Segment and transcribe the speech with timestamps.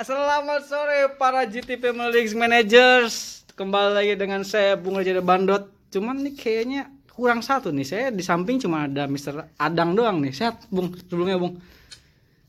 [0.00, 3.44] selamat sore para GT Premier League Managers.
[3.52, 5.68] Kembali lagi dengan saya Bung Raja Bandot.
[5.92, 7.84] Cuman nih kayaknya kurang satu nih.
[7.84, 9.60] Saya di samping cuma ada Mr.
[9.60, 10.32] Adang doang nih.
[10.32, 10.96] Sehat, Bung.
[10.96, 11.60] Sebelumnya, Bung.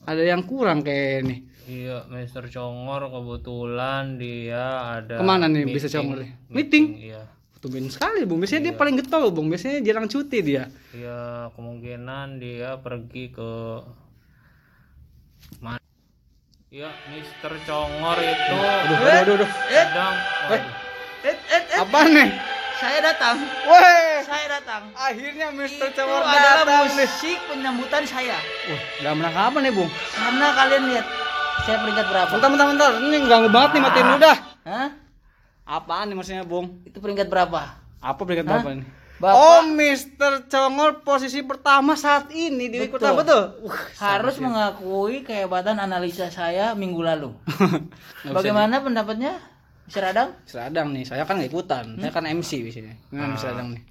[0.07, 1.39] Ada yang kurang kayak nih.
[1.67, 6.23] Iya, Mister Congor kebetulan dia ada Ke mana nih bisa Congor?
[6.47, 7.03] Meeting?
[7.03, 7.27] Iya.
[7.59, 8.39] Tumben sekali, Bung.
[8.39, 9.51] Biasanya dia paling getol, Bung.
[9.51, 10.71] Biasanya jarang cuti dia.
[10.95, 13.51] Iya, kemungkinan dia pergi ke
[15.59, 15.80] mana?
[16.71, 19.49] Iya, Mister Congor itu Aduh, aduh, aduh, aduh.
[19.67, 20.15] sedang
[20.47, 20.71] waduh.
[21.21, 22.29] Eh, eh, eh, Apa nih?
[22.79, 23.35] saya datang.
[23.43, 24.87] Weh, Saya datang.
[24.95, 25.91] akhirnya Mr.
[25.91, 28.39] Itu Congor adalah datang musik penyambutan saya.
[28.71, 29.91] Wah, dalam rangka apa nih, Bung?
[30.15, 31.05] Karena kalian lihat,
[31.61, 32.31] saya peringkat berapa?
[32.31, 32.91] Bentar, bentar, bentar.
[33.03, 34.37] Ini ganggu banget nih, matiin dulu dah.
[34.63, 34.89] Hah?
[35.67, 36.79] Apaan nih maksudnya, Bung?
[36.87, 37.59] Itu peringkat berapa?
[37.99, 38.53] Apa peringkat Hah?
[38.63, 38.87] berapa nih?
[39.21, 40.49] Bapak Oh, Mr.
[40.49, 42.97] Congor posisi pertama saat ini di Betul.
[42.97, 43.69] pertama tuh.
[43.69, 47.29] Uh, harus mengakui kehebatan analisa saya minggu lalu.
[48.35, 49.37] Bagaimana pendapatnya?
[49.85, 50.09] Mr.
[50.09, 50.33] Adang?
[50.41, 50.73] Mr.
[50.73, 52.01] Adang nih, saya kan nggak ikutan.
[52.01, 52.91] Saya kan MC di sini.
[53.13, 53.49] Gimana Mr.
[53.53, 53.81] Adang nih?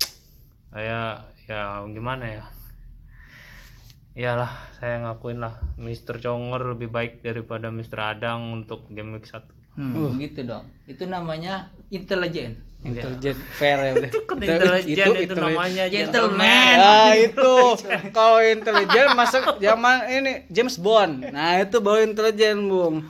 [0.75, 0.99] Saya
[1.47, 2.45] ya gimana ya?
[4.19, 4.51] Iyalah,
[4.83, 9.47] saya ngakuin lah Mister Congor lebih baik daripada Mister Adang untuk game week 1.
[9.79, 10.67] Hmm, gitu dong.
[10.91, 12.59] Itu namanya intelijen.
[12.81, 14.11] Intelijen fair ya udah.
[14.29, 16.75] Kan intelijen itu, inteli- namanya Gentleman.
[16.81, 17.53] Ah itu
[18.17, 21.29] kalau intelijen masuk zaman ini James Bond.
[21.29, 23.05] Nah itu baru intelijen bung.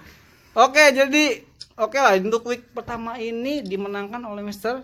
[0.53, 1.47] Oke jadi
[1.79, 4.83] oke lah untuk week pertama ini dimenangkan oleh Mr.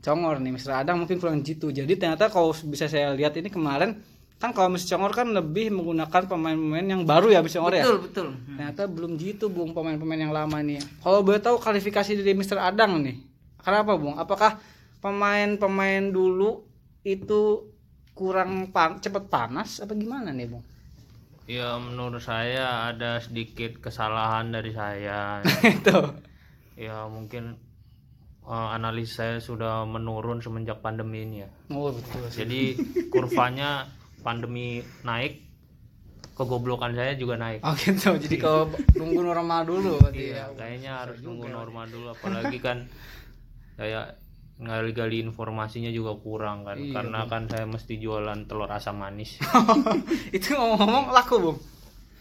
[0.00, 0.78] Congor nih Mr.
[0.78, 1.74] Adang mungkin kurang jitu.
[1.74, 3.98] Jadi ternyata kalau bisa saya lihat ini kemarin
[4.38, 4.94] kan kalau Mr.
[4.94, 7.58] Congor kan lebih menggunakan pemain-pemain yang baru ya Mr.
[7.58, 7.82] Congor ya.
[7.82, 8.28] Betul, betul.
[8.46, 10.78] Ternyata belum jitu bung pemain-pemain yang lama nih.
[11.02, 12.56] Kalau boleh tahu kualifikasi dari Mr.
[12.56, 13.29] Adang nih.
[13.60, 14.16] Kenapa bung?
[14.16, 14.60] Apakah
[15.00, 16.64] pemain-pemain dulu
[17.04, 17.70] itu
[18.12, 20.64] kurang pan cepet panas apa gimana nih bung?
[21.48, 25.40] Ya menurut saya ada sedikit kesalahan dari saya.
[25.66, 25.98] itu.
[26.78, 27.58] ya mungkin
[28.46, 31.50] eh, analis saya sudah menurun semenjak pandemi ini ya.
[31.72, 32.44] Oh betul sih.
[32.44, 32.60] Jadi
[33.08, 35.42] kurvanya pandemi naik,
[36.36, 37.60] kegoblokan saya juga naik.
[37.64, 38.16] Oh gitu.
[38.16, 40.32] Jadi kalau nunggu normal dulu berarti ya.
[40.32, 42.84] Iya, kayaknya harus nunggu normal dulu apalagi kan
[43.80, 44.12] saya
[44.56, 49.40] gali-gali informasinya juga kurang kan Iya, karena kan saya mesti jualan telur asam manis
[50.36, 51.58] itu ngomong-ngomong laku bung.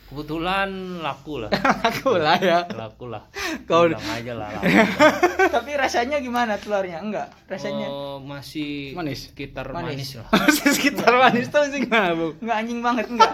[0.08, 1.52] kebetulan laku lah
[1.84, 2.64] laku lah ya.
[2.72, 3.28] laku lah
[3.64, 4.66] Kau- bilang aja lah laku.
[5.54, 6.98] Tapi rasanya gimana telurnya?
[6.98, 7.30] Enggak.
[7.46, 9.30] Rasanya Oh, masih Manis?
[9.30, 9.86] sekitar Manis.
[9.94, 12.34] manis, lah Sekitar manis tuh sih gimana bung?
[12.40, 13.34] enggak anjing banget enggak.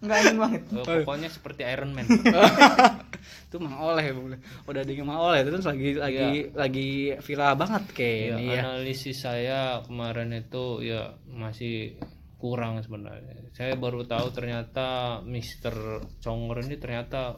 [0.00, 0.62] Enggak anjing banget.
[0.72, 2.08] Eh, pokoknya seperti Iron Man
[3.46, 4.16] itu Mang Oleh.
[4.64, 6.88] Udah di Mang Oleh itu kan lagi lagi lagi
[7.20, 8.60] viral banget kayak Ya, ini ya.
[8.64, 12.00] analisis saya kemarin itu ya masih
[12.40, 13.52] kurang sebenarnya.
[13.52, 16.00] Saya baru tahu ternyata Mr.
[16.24, 17.36] Congor ini ternyata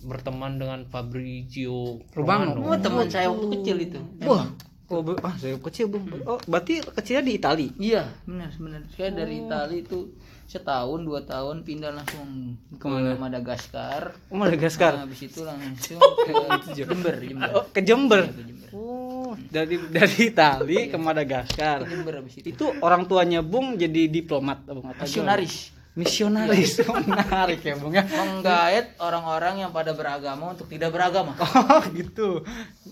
[0.00, 2.62] berteman dengan Fabrizio Romano.
[2.62, 3.98] Oh, teman saya waktu kecil itu.
[4.22, 4.46] Wah,
[4.90, 6.04] oh, be- ah, saya kecil bung.
[6.26, 7.66] Oh, berarti kecilnya di Itali.
[7.78, 8.82] Iya, benar benar.
[8.92, 10.10] Saya dari Itali itu
[10.50, 14.18] setahun dua tahun pindah langsung ke Madagaskar.
[14.28, 14.98] Oh, Madagaskar.
[14.98, 16.32] Nah, habis itu langsung ke
[16.74, 17.50] Jember, Jember.
[17.54, 18.22] Oh, ke Jember.
[18.26, 18.68] Ke Jember.
[18.74, 21.86] Oh, dari dari Itali ke Madagaskar.
[21.86, 22.50] Ke Jember habis itu.
[22.50, 25.79] Itu orang tuanya Bung jadi diplomat, Bung Misionaris.
[25.98, 26.86] Misionaris.
[26.86, 28.06] Oh, menarik ya, Bung ya.
[28.06, 31.34] Menggait orang-orang yang pada beragama untuk tidak beragama.
[31.70, 32.42] Oh, gitu.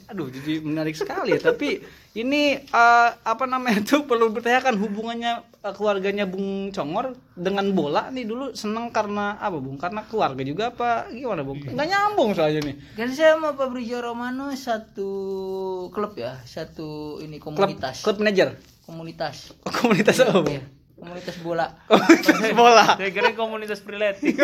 [0.07, 1.41] Aduh, jadi menarik sekali ya.
[1.41, 1.83] Tapi
[2.15, 5.33] ini eh, apa namanya tuh perlu bertanyakan hubungannya
[5.63, 9.79] eh, keluarganya Bung Congor dengan bola nih dulu seneng karena apa, Bung?
[9.79, 11.63] Karena keluarga juga apa gimana, Bung?
[11.63, 12.77] Nggak nyambung soalnya nih.
[12.99, 15.11] Kan saya sama Fabrizio Romano satu
[15.95, 18.03] klub ya, satu ini Klub komunitas.
[18.03, 18.59] klub manager.
[18.89, 19.53] Komunitas.
[19.63, 20.49] Oh, komunitas apa, Bung?
[20.49, 20.65] Iya,
[20.99, 21.67] komunitas bola.
[21.85, 22.85] Komunitas bola.
[22.95, 24.19] Saya kira komunitas freelance.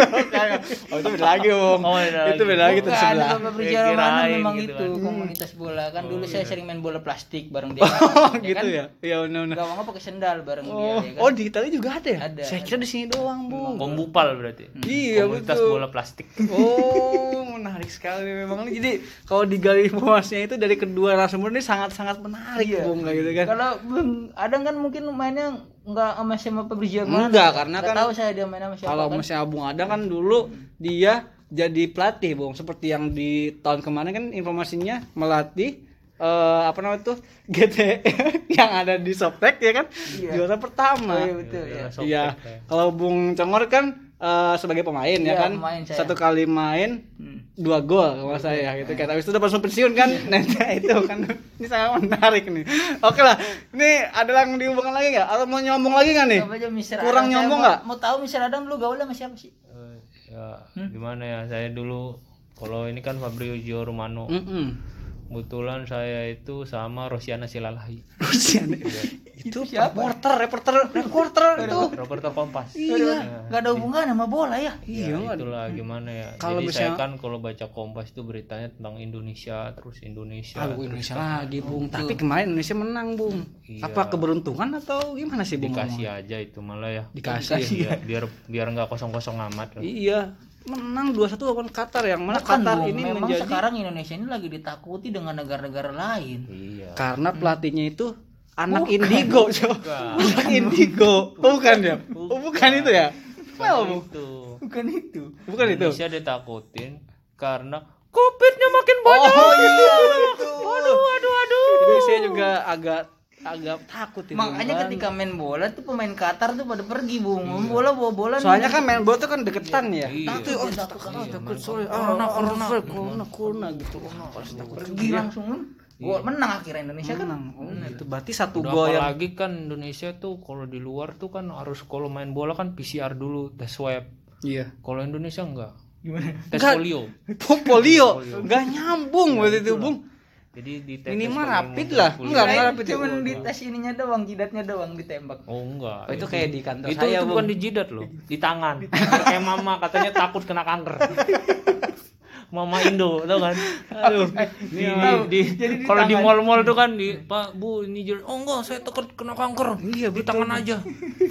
[0.87, 1.83] Oh, itu beda lagi, Bung.
[1.83, 3.29] Oh, beda itu beda lagi tuh Bukan, sebelah.
[3.35, 5.03] Romano kirain memang gitu itu kan.
[5.03, 7.83] komunitas bola kan dulu saya sering main bola plastik bareng dia.
[7.83, 7.91] Oh,
[8.35, 8.65] Ya gitu kan?
[8.69, 8.85] ya.
[9.01, 9.57] Iya, benar-benar.
[9.57, 11.21] Gawangnya pakai sendal bareng dia Oh, ya kan.
[11.21, 12.21] oh di Italia juga ada ya?
[12.25, 13.75] Ada, Saya kira di sini doang, Bung.
[13.77, 14.65] Kombupal berarti.
[14.81, 15.71] Iya, Komunitas betul.
[15.71, 16.27] bola plastik.
[16.49, 18.75] Oh, menarik sekali memang ini.
[18.75, 18.93] Jadi
[19.25, 22.83] kalau digali informasinya itu dari kedua narasumber ini sangat-sangat menarik, Iya.
[22.85, 23.47] Bung, kayak gitu kan.
[23.49, 27.29] Kalau Bung Adang kan mungkin mainnya nggak sama Fabrizio Romano.
[27.29, 28.91] Enggak, karena Nggak kan tahu saya dia main sama siapa.
[28.91, 29.17] Kalau kan.
[29.21, 30.39] masih Abung Adang kan dulu
[30.81, 32.57] dia jadi pelatih, Bung.
[32.57, 35.85] Seperti yang di tahun kemarin kan informasinya melatih
[36.15, 37.19] eh apa namanya tuh
[37.55, 38.07] GT
[38.55, 39.87] yang ada di Softtek ya kan
[40.31, 41.21] juara pertama.
[41.21, 41.87] Oh, iya betul ya.
[42.01, 42.25] Iya.
[42.71, 45.53] Kalau Bung Congor kan eh, sebagai pemain ya Iya, kan.
[45.55, 45.97] pemain saya.
[45.99, 47.45] Satu kali main Hmm.
[47.55, 49.07] dua gol kalau saya gitu kan.
[49.07, 50.11] Habis itu udah langsung pensiun kan.
[50.27, 50.41] Nah,
[50.73, 51.19] itu kan
[51.55, 52.65] ini sangat menarik nih.
[53.01, 53.37] Oke lah.
[53.71, 55.29] Ini ada yang dihubungkan lagi nggak?
[55.29, 56.41] Atau mau nyombong lagi nggak nih?
[56.43, 56.69] Coba aja.
[57.01, 57.79] Kurang Adam, nyombong mau- nggak?
[57.85, 58.41] Mau tahu Mr.
[58.45, 59.51] Adam dulu gaul sama siapa sih?
[59.51, 59.97] Eh,
[60.31, 60.47] ya
[60.87, 62.19] gimana ya saya dulu
[62.55, 64.94] kalau ini kan Fabrizio Romano Mm-mm.
[65.25, 68.05] Kebetulan saya itu sama Rosiana Silalahi.
[69.35, 71.81] Itu reporter reporter reporter itu.
[71.93, 72.73] Reporter Kompas.
[72.73, 74.73] Iya nggak ada hubungan sama bola ya?
[74.87, 76.29] Iya itulah gimana ya.
[76.41, 80.87] Kalau jadi misalnya- saya kan kalau baca Kompas itu beritanya tentang Indonesia terus Indonesia Aduh
[80.87, 81.93] Indonesia lagi bung.
[81.93, 83.39] Tapi kemarin Indonesia menang bung.
[83.65, 83.89] Iya.
[83.89, 85.77] apa keberuntungan atau gimana sih bung?
[85.77, 87.05] Dikasih aja itu malah ya.
[87.13, 87.61] Dikasih.
[87.65, 89.77] Iya, biar biar nggak kosong kosong amat.
[89.83, 92.89] Iya menang 2-1 lawan Qatar yang mana Bukan, Qatar Bung.
[92.89, 96.49] ini memang menjadi sekarang Indonesia ini lagi ditakuti dengan negara-negara lain.
[96.49, 96.97] Iya.
[96.97, 98.17] Karena pelatihnya itu
[98.57, 99.73] anak indigo cow
[100.25, 101.37] anak indigo.
[101.37, 101.97] Oh, bukan ya?
[102.17, 103.13] Oh, bukan itu ya?
[103.55, 104.03] Bung?
[104.09, 104.29] itu.
[104.65, 105.23] Bukan itu.
[105.45, 105.85] Bukan itu?
[105.93, 106.93] Indonesia ditakutin
[107.37, 109.33] karena covidnya makin banyak.
[109.37, 109.95] oh iya
[110.33, 110.59] betul.
[110.65, 113.01] Aduh aduh aduh Indonesia juga agak
[113.45, 114.83] agak takut itu makanya kan.
[114.89, 118.73] ketika main bola tuh pemain Qatar tuh pada pergi bung main bola bawa bola soalnya
[118.73, 120.09] kan main bola tuh kan deketan ya.
[120.09, 120.41] Iya.
[120.41, 123.25] takut oh takut takut sorry ah corona corona.
[123.29, 124.01] corona gitu.
[124.09, 127.27] Harus takut pergi langsung gol menang akhirnya Indonesia kan.
[127.29, 127.45] Menang.
[127.55, 131.29] Oh gitu berarti satu Udah gol yang apalagi kan Indonesia tuh kalau di luar tuh
[131.31, 134.09] kan harus kalau main bola kan PCR dulu tes swab.
[134.43, 134.73] Iya.
[134.81, 135.73] Kalau Indonesia enggak.
[136.05, 136.37] Gimana?
[136.53, 136.75] Tes Enggak.
[136.77, 137.01] polio.
[137.49, 138.09] Oh, polio.
[138.45, 140.14] Nggak nyambung waktu itu bung
[140.55, 142.13] jadi di tes minimal paling rapid lah.
[142.15, 142.91] enggak enggak rapid ya.
[142.95, 145.39] cuman di tes ininya doang jidatnya doang ditembak.
[145.51, 146.03] Oh enggak.
[146.07, 148.07] Oh, itu kayak di kantor itu, saya itu bukan di jidat loh.
[148.07, 148.77] Di tangan.
[148.87, 150.95] Kayak mama katanya takut kena kanker
[152.51, 153.55] Mama Indo tau kan?
[154.09, 154.29] Aduh
[154.69, 154.85] di,
[155.31, 158.79] di, di- kalau di mall-mall tuh kan di Pak Bu ini jadi oh enggak saya
[158.83, 159.81] takut kena kanker.
[159.85, 160.81] Iya, di tangan aja.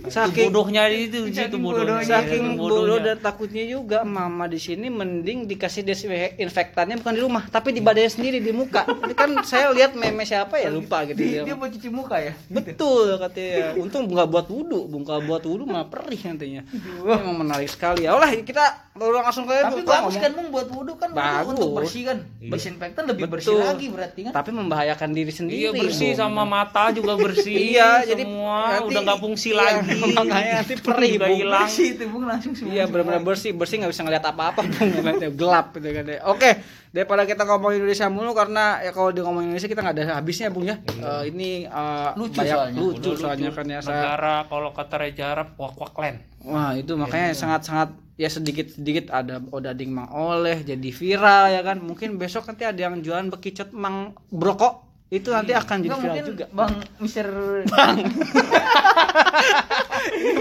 [0.08, 2.04] Saking bodohnya itu di situ bodohnya.
[2.06, 7.76] saking bodoh dan takutnya juga mama di sini mending dikasih desinfektannya bukan di rumah tapi
[7.76, 8.86] di badannya sendiri di muka.
[8.88, 10.70] Ini kan saya lihat meme siapa ya?
[10.70, 11.44] Lupa gitu dia, ya.
[11.48, 12.34] dia mau cuci muka ya?
[12.50, 13.78] Betul katanya.
[13.78, 16.62] Untung nggak buat wudhu bung kalau buat wudhu malah perih nantinya.
[16.70, 18.06] Ini emang menarik sekali.
[18.06, 21.52] Ya lah kita langsung ke tapi itu, bagus kan buat wudhu kan Bagus.
[21.52, 23.68] untuk bersih kan desinfektan lebih bersih Betul.
[23.68, 28.24] lagi berarti kan tapi membahayakan diri sendiri iya bersih sama mata juga bersih Iya, jadi
[28.24, 31.36] semua nanti- udah nggak fungsi iya, lagi makanya nanti perih Bung.
[31.36, 35.04] hilang bersih itu bung langsung semua Iya benar-benar bersih bersih nggak bisa ngeliat apa-apa bung
[35.40, 36.20] gelap gitu kan ya.
[36.26, 36.50] Oke
[36.94, 40.48] daripada kita ngomong Indonesia mulu karena ya kalau di ngomong Indonesia kita nggak ada habisnya
[40.48, 40.78] bung ya.
[40.86, 42.80] Eh, ini eh, Lucu banyak soalnya.
[42.80, 43.58] lucu Udah soalnya lucu.
[43.58, 43.80] kan ya.
[43.82, 49.10] Saya, negara kalau kata Raja Arab wak wak land wah itu makanya sangat-sangat ya sedikit-sedikit
[49.10, 51.82] ada odading mang oleh jadi viral ya kan.
[51.82, 56.46] Mungkin besok nanti ada yang jualan bekicot mang brokok itu nanti akan jadi viral juga.
[56.50, 57.28] bang Mister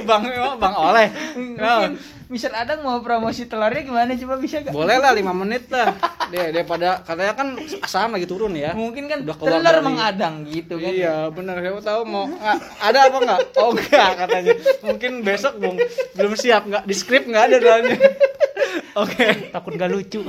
[0.02, 1.06] bang emang bang oleh.
[1.36, 1.90] Mungkin
[2.26, 5.92] Mister Adang mau promosi telurnya gimana coba bisa gak boleh lah lima menit lah.
[6.32, 7.48] Dia daripada katanya kan
[7.84, 8.72] sama lagi turun ya.
[8.72, 12.98] mungkin kan Udah telur dari- mengadang gitu kan Iya benar saya tahu mau nggak ada
[13.04, 13.40] apa nggak?
[13.60, 14.52] Oh enggak katanya.
[14.80, 15.76] Mungkin besok bung
[16.16, 17.98] belum siap nggak di skrip nggak ada dalamnya.
[19.02, 19.52] Oke.
[19.52, 20.20] takut gak lucu.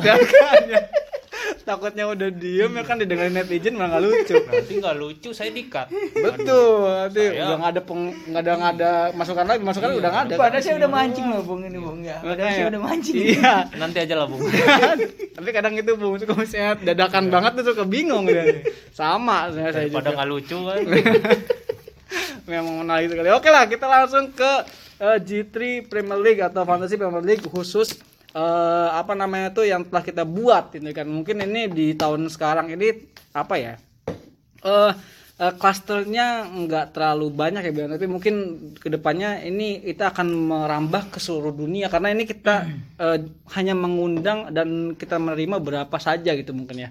[1.63, 4.35] Takutnya udah diem ya kan didengarin netizen malah nggak lucu.
[4.35, 6.83] nanti nggak lucu saya dikat Betul.
[7.07, 10.23] Nanti Saya- udah nggak ada peng nggak ada nggak ada masukan lagi masukan udah nggak
[10.25, 10.35] ada.
[10.35, 12.17] Padahal saya udah mancing loh bung ini bung ya.
[12.19, 13.15] Padahal saya udah mancing.
[13.15, 13.53] Iya.
[13.73, 14.41] nanti aja lah bung
[15.39, 18.43] Tapi kadang itu bung suka misalnya dadakan banget tuh suka bingung dia.
[18.91, 20.11] Sama saya, saya juga.
[20.11, 20.77] nggak lucu kan
[22.43, 23.29] memang menarik sekali.
[23.31, 24.51] Oke lah, kita langsung ke
[24.99, 25.55] eh, G3
[25.87, 27.95] Premier League atau Fantasy Premier League khusus
[28.33, 31.07] eh, apa namanya tuh yang telah kita buat ini kan.
[31.07, 33.73] Mungkin ini di tahun sekarang ini apa ya?
[34.63, 34.91] Eh
[35.51, 38.35] klasternya nggak terlalu banyak ya Bian, tapi mungkin
[38.79, 42.69] ke depannya ini kita akan merambah ke seluruh dunia karena ini kita
[43.01, 43.17] eh,
[43.57, 46.89] hanya mengundang dan kita menerima berapa saja gitu mungkin ya.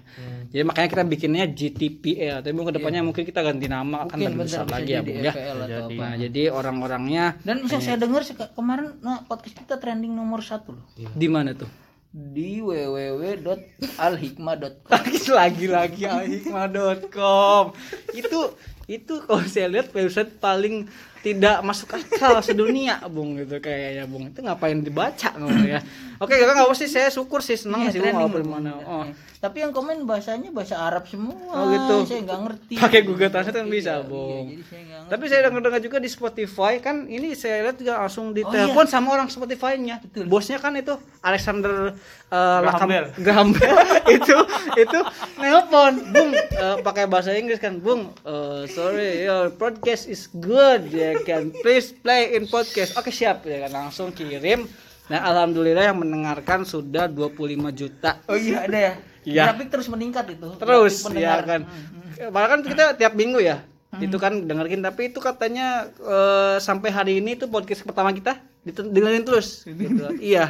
[0.53, 2.45] Jadi makanya kita bikinnya GTPL.
[2.45, 5.23] Tapi mungkin ke depannya mungkin kita ganti nama akan Mungkin lebih besar lagi ya Bung
[5.23, 5.33] ya.
[5.33, 5.95] Jadi.
[5.97, 8.21] Nah, jadi orang-orangnya Dan bisa saya dengar
[8.53, 11.69] kemarin nah, podcast kita trending nomor satu loh di mana tuh?
[12.13, 15.01] Di www.alhikmah.com.
[15.33, 17.73] Lagi-lagi alhikmah.com.
[18.13, 18.53] Itu
[18.85, 20.85] itu kalau saya lihat website paling
[21.23, 24.27] tidak masuk akal sedunia, Bung gitu kayaknya, Bung.
[24.29, 25.81] Itu ngapain dibaca ngomongnya.
[26.23, 28.71] Oke, kakak nggak sih saya syukur sih senang Iya, sih walaupun loh, mana.
[28.81, 29.03] Oh.
[29.37, 31.35] Tapi yang komen bahasanya bahasa Arab semua.
[31.51, 32.07] Oh, gitu.
[32.07, 32.75] Saya nggak ngerti.
[32.79, 34.47] Pakai Google Translate kan bisa, Iya, Bung.
[34.63, 34.97] saya.
[35.03, 38.89] Tapi saya dengar-dengar juga di Spotify kan ini saya lihat juga langsung Oh, ditelepon iya.
[38.89, 39.99] sama orang Spotify-nya.
[40.23, 41.91] Bosnya kan itu Alexander
[42.29, 43.05] uh, Graham Lakam- Bell.
[43.17, 43.75] Graham Bell.
[44.15, 44.37] itu
[44.75, 44.99] itu
[45.35, 48.15] nelpon, Bung eh, pakai bahasa Inggris kan, Bung.
[48.23, 51.51] eh, sorry, your podcast is good ya kan.
[51.59, 52.95] Please play in podcast.
[52.95, 54.71] Oke, siap ya kan langsung kirim.
[55.13, 58.17] Nah, alhamdulillah yang mendengarkan sudah 25 juta.
[58.25, 58.93] Oh iya ada ya.
[59.21, 59.43] Iya.
[59.45, 60.57] Grafik terus meningkat itu.
[60.57, 61.69] Terus ya kan.
[62.33, 63.61] Malah kan kita tiap minggu ya.
[64.01, 69.21] Itu kan dengerin tapi itu katanya eh, sampai hari ini tuh podcast pertama kita dengerin
[69.21, 70.17] terus gitu.
[70.33, 70.49] iya.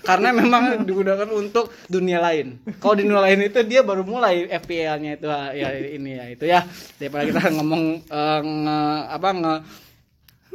[0.00, 2.56] karena memang digunakan untuk dunia lain.
[2.80, 6.44] Kalau di dunia lain itu dia baru mulai FPL-nya itu ah, ya ini ya itu
[6.48, 6.64] ya.
[6.96, 9.54] Daripada kita ngomong eh, nge- apa nge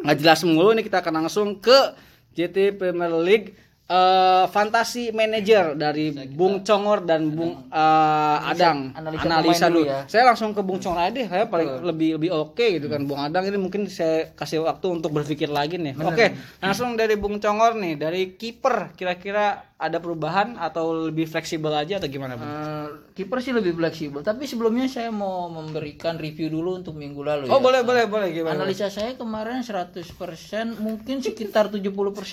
[0.01, 1.77] nggak jelas mulu nih kita akan langsung ke
[2.35, 3.49] JT Premier League
[3.85, 10.09] eh Fantasi Manager dari Bung Congor dan Bung eh, Adang analisa analisa, dulu ya.
[10.09, 13.05] Saya langsung ke Bung Congor aja deh, saya paling lebih lebih oke gitu kan.
[13.05, 15.93] Bung Adang ini mungkin saya kasih waktu untuk berpikir lagi nih.
[16.01, 16.33] Oke,
[16.65, 22.07] langsung dari Bung Congor nih, dari kiper kira-kira ada perubahan atau lebih fleksibel aja atau
[22.07, 22.33] gimana?
[22.33, 27.43] Eh, kiper sih lebih fleksibel tapi sebelumnya saya mau memberikan review dulu untuk minggu lalu
[27.45, 27.61] Oh, ya.
[27.61, 28.55] boleh boleh boleh gimana?
[28.57, 30.15] Analisa saya kemarin 100%
[30.77, 31.91] mungkin sekitar 70%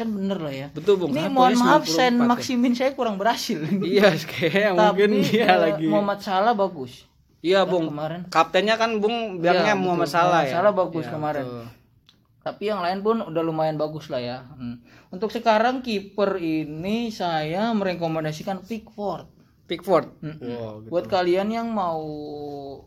[0.08, 0.66] bener lah ya.
[0.70, 1.11] Betul, Bung.
[1.11, 2.22] Ini mohon maaf 94 Sen ya?
[2.25, 3.58] Maksimin saya kurang berhasil.
[3.58, 5.87] Iya, kayaknya mungkin Tapi dia eh, lagi.
[5.87, 7.11] Muhammad Salah bagus.
[7.42, 7.90] Iya, Bung.
[7.90, 8.22] kemarin.
[8.30, 10.06] Kaptennya kan Bung bilangnya Iya, Muhammad.
[10.06, 10.62] Salah ya.
[10.62, 11.42] Salah bagus Iya, kemarin.
[11.42, 11.66] betul.
[12.42, 14.38] Tapi yang lain pun udah lumayan bagus lah ya.
[14.52, 14.82] Hmm.
[15.08, 19.30] Untuk sekarang kiper ini saya merekomendasikan Pickford.
[19.62, 20.11] Pickford.
[20.20, 20.42] Mm-mm.
[20.42, 20.90] Wow, gitu.
[20.90, 22.02] Buat kalian yang mau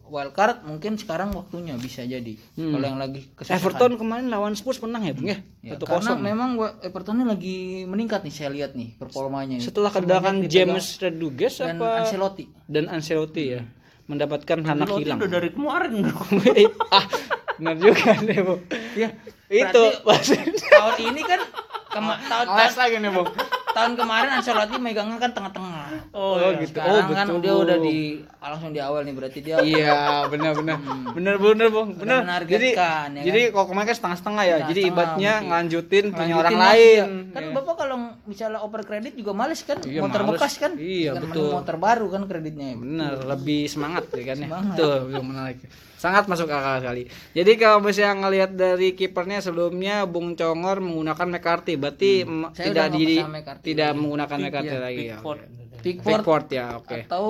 [0.06, 2.36] wildcard mungkin sekarang waktunya bisa jadi.
[2.54, 2.76] Hmm.
[2.76, 3.58] Kalau yang lagi kesusahan.
[3.58, 5.40] Everton kemarin lawan Spurs menang ya, Bung ya?
[5.64, 6.20] Ya, karena kosong.
[6.20, 9.58] memang wa- Everton ini lagi meningkat nih saya lihat nih performanya.
[9.58, 9.64] ini.
[9.64, 12.46] Setelah kedatangan James Rodriguez dan apa Ancelotti.
[12.68, 13.62] dan Ancelotti ya
[14.06, 15.18] mendapatkan anak hilang.
[15.18, 16.06] udah dari kemarin
[16.94, 17.06] ah,
[17.58, 18.56] benar juga deh, Bu.
[18.96, 19.10] Ya,
[19.48, 19.82] Itu
[20.66, 21.40] tahun ini kan
[21.88, 23.30] kema- tahun, Les lagi nih, Bung.
[23.70, 25.86] tahun kemarin Ancelotti megangnya kan tengah-tengah.
[26.12, 26.56] Oh, iya.
[26.58, 26.72] gitu.
[26.74, 27.40] Sekarang Oh, kan betul.
[27.40, 27.98] dia udah di
[28.38, 30.78] langsung di awal nih berarti dia Iya, benar benar.
[31.12, 31.90] Benar benar, Bung.
[31.94, 32.20] Benar.
[32.42, 34.48] Jadi menargetkan, ya jadi kalau kemarin kan setengah-setengah ya.
[34.48, 35.46] jadi Setengah-setengah ibaratnya mungkin.
[35.46, 36.96] ngelanjutin punya orang lain.
[36.98, 37.06] ya.
[37.32, 37.52] Kan Ya.
[37.54, 40.30] Bapak kalau misalnya oper kredit juga males kan, Iya, motor males.
[40.34, 40.72] bekas kan?
[40.74, 41.50] Iya, Kan betul.
[41.54, 42.68] Motor baru kan kreditnya.
[42.76, 44.48] Bener, lebih semangat ya kan ya.
[44.74, 45.58] Betul, betul, menarik.
[46.06, 47.10] Sangat masuk akal sekali.
[47.34, 52.88] Jadi kalau misalnya ngelihat dari kipernya sebelumnya Bung Congor menggunakan McCarthy, berarti m- Saya tidak
[52.94, 53.18] di
[53.66, 55.18] tidak menggunakan McCarthy iya, lagi ya.
[55.18, 55.40] Pickford.
[55.82, 57.00] Pickford Pickford ya, oke.
[57.10, 57.26] atau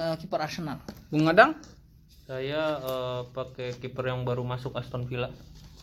[0.00, 0.80] eh, kiper Arsenal.
[1.12, 1.60] Bung Adang?
[2.24, 5.28] Saya eh, pakai kiper yang baru masuk Aston Villa.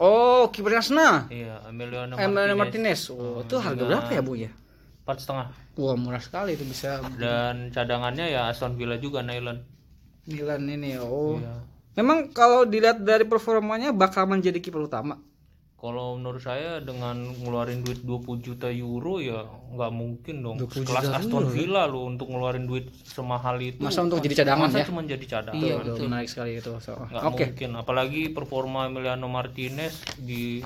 [0.01, 1.29] Oh, kipernya Arsenal.
[1.29, 3.13] Iya, Emiliano Emiliano Martinez.
[3.13, 3.13] Martinez.
[3.13, 4.49] Oh, itu harga berapa ya, Bu ya?
[5.05, 5.53] Empat setengah.
[5.77, 9.61] Wah, murah sekali itu bisa Dan cadangannya ya Aston Villa juga Nyland.
[10.25, 10.97] Milan ini.
[10.97, 11.37] Oh.
[11.37, 11.72] Iya.
[11.93, 15.21] Memang kalau dilihat dari performanya bakal menjadi kiper utama.
[15.77, 19.43] Kalau menurut saya dengan ngeluarin duit 20 juta euro ya
[19.75, 20.55] nggak mungkin dong.
[20.55, 23.83] 20 Kelas Aston Villa lo untuk ngeluarin duit semahal itu.
[23.83, 24.85] Masa untuk jadi cadangan masa ya?
[24.87, 25.59] cuma jadi cadangan.
[25.59, 26.05] Iya, Betul, betul.
[26.07, 26.71] menarik sekali itu.
[26.79, 27.45] So, nggak Oke.
[27.51, 30.63] mungkin apalagi performa Emiliano Martinez di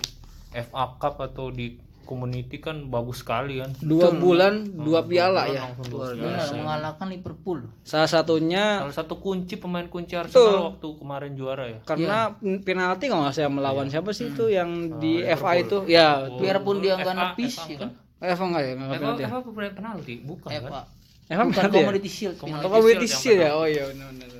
[0.53, 3.75] FA Cup atau di community kan bagus sekali kan.
[3.83, 5.61] Dua bulan, dua piala Bulan ya.
[5.67, 7.59] langsung dua Benar mengalahkan Liverpool.
[7.83, 11.79] Salah satunya salah satu kunci pemain kunci Arsenal waktu kemarin juara ya.
[11.83, 12.31] Karena
[12.63, 15.83] penalti kalau nggak saya melawan siapa sih itu yang di FA itu?
[15.91, 17.77] Ya Biarpun dia nggak FA, nepis FA ya.
[17.83, 17.89] Kan.
[18.17, 19.27] FA enggak ya nggak Eva, penalti ya?
[19.27, 20.13] Eva pemain penalti?
[20.23, 20.61] Bukan kan?
[20.63, 20.81] FA.
[21.27, 21.71] FA Bukan ya?
[21.75, 22.35] Community Shield.
[22.39, 22.47] Oh.
[22.47, 24.36] Community yang Shield ya oh iya benar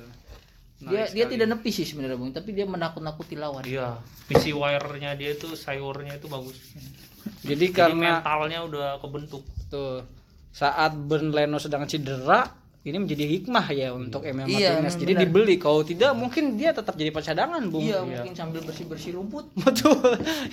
[0.78, 3.66] Dia dia tidak nepis sih sebenarnya Bung, tapi dia menakut-nakuti lawan.
[3.66, 3.98] iya
[4.30, 6.54] PC wire-nya dia tuh sayurnya itu bagus.
[7.42, 9.42] Jadi Jadi karena mentalnya udah kebentuk.
[9.66, 10.06] Tuh
[10.54, 12.46] saat Ben Leno sedang cedera
[12.86, 15.22] ini menjadi hikmah ya untuk Emil Iya, Martinez memang jadi benar.
[15.28, 15.54] dibeli.
[15.60, 17.84] Kalau tidak mungkin dia tetap jadi cadangan bung.
[17.84, 19.50] Iya, mungkin sambil bersih-bersih rumput.
[19.60, 19.98] betul.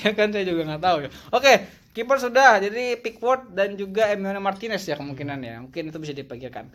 [0.03, 1.09] Ya kan saya juga nggak tahu ya.
[1.31, 1.53] Oke
[1.95, 2.59] kiper sudah.
[2.59, 5.55] Jadi Pickford dan juga Emiliano Martinez ya kemungkinan ya.
[5.63, 6.67] Mungkin itu bisa dipikirkan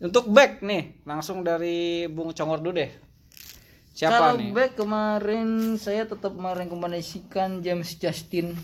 [0.00, 2.90] untuk back nih langsung dari Bung Congor dulu deh
[3.90, 8.54] siapa Kalau nih back kemarin saya tetap merekomendasikan James Justin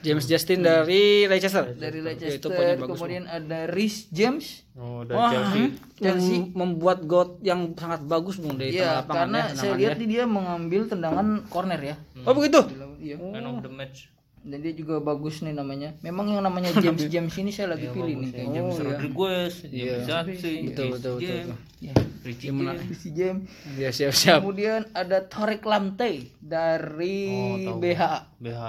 [0.00, 2.32] James Justin dari Leicester dari Leicester.
[2.34, 4.68] itu poinnya bagus Kemudian ada Rhys James.
[4.74, 5.64] oh Wah, Chelsea
[5.96, 6.36] Chelsea.
[6.42, 9.96] mem- membuat gol yang sangat bagus bung dari tengah Iya, lapangan karena ya, saya lihat
[9.98, 11.96] dia mengambil tendangan corner ya.
[12.20, 12.60] oh begitu
[12.98, 13.16] Iya.
[13.16, 14.08] man of the match
[14.44, 15.96] Dan dia juga bagus nih namanya.
[15.98, 18.54] Memang yang namanya James James ini saya lagi pilih nih kayak James.
[18.54, 22.48] James Rodriguez James Zatsi Betul, betul, betul, James Ya, Richie?
[22.48, 23.44] James James.
[23.74, 27.32] ya siap siap Kemudian ada Torek Lamte dari
[27.66, 27.76] Oh.
[27.76, 28.36] BHA.
[28.38, 28.62] BH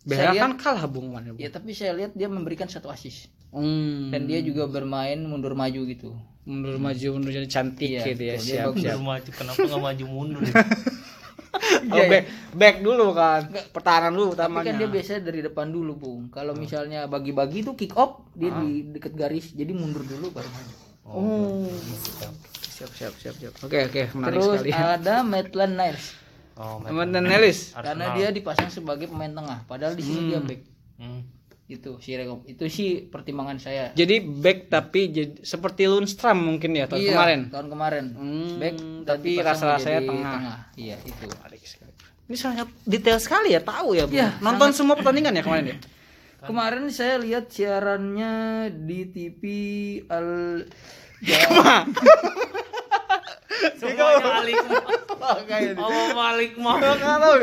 [0.00, 3.26] BH Saya kan kalah bung mana Ya, tapi saya lihat dia memberikan satu assist.
[3.50, 4.10] hmm.
[4.10, 6.14] Dan dia juga bermain mundur maju gitu.
[6.42, 8.82] mundur maju mundur jadi cantik Iya, gitu ya siap bagus.
[8.86, 10.54] siap maju kenapa nggak maju mundur ya?
[11.90, 13.40] oh back back dulu kan
[13.70, 16.22] pertahanan dulu Tapi utamanya kan dia biasanya dari depan dulu, Bung.
[16.30, 19.52] Kalau misalnya bagi-bagi itu kick off, dia di deket garis.
[19.52, 20.74] Jadi mundur dulu baru maju.
[21.06, 21.70] oh
[22.76, 26.04] siap siap siap siap oke oke menarik Terus sekali ada Maitland Niles.
[26.58, 30.60] oh dan Nelis Karena dia dipasang sebagai pemain tengah, padahal di sini dia back.
[30.98, 31.20] hmm.
[31.66, 32.46] Itu sih rekom.
[32.46, 33.90] Itu sih pertimbangan saya.
[33.90, 38.04] jadi back tapi jadi, seperti Lundstram mungkin ya tahun Iya, kemarin Tahun kemarin.
[38.14, 40.58] Hmm, back tapi dipasang rasa-rasanya menjadi tengah.
[40.78, 41.26] Iya, itu.
[42.26, 44.12] Ini sangat detail sekali ya tahu ya Bu.
[44.12, 45.78] Iya, nonton semua pertandingan ya kemarin ya
[46.36, 48.34] Kemarin saya lihat siarannya
[48.70, 49.42] di TV
[50.06, 50.62] Al
[53.80, 54.78] Semuanya alikma.
[55.16, 56.72] Apa malikma?
[56.78, 57.34] Kalau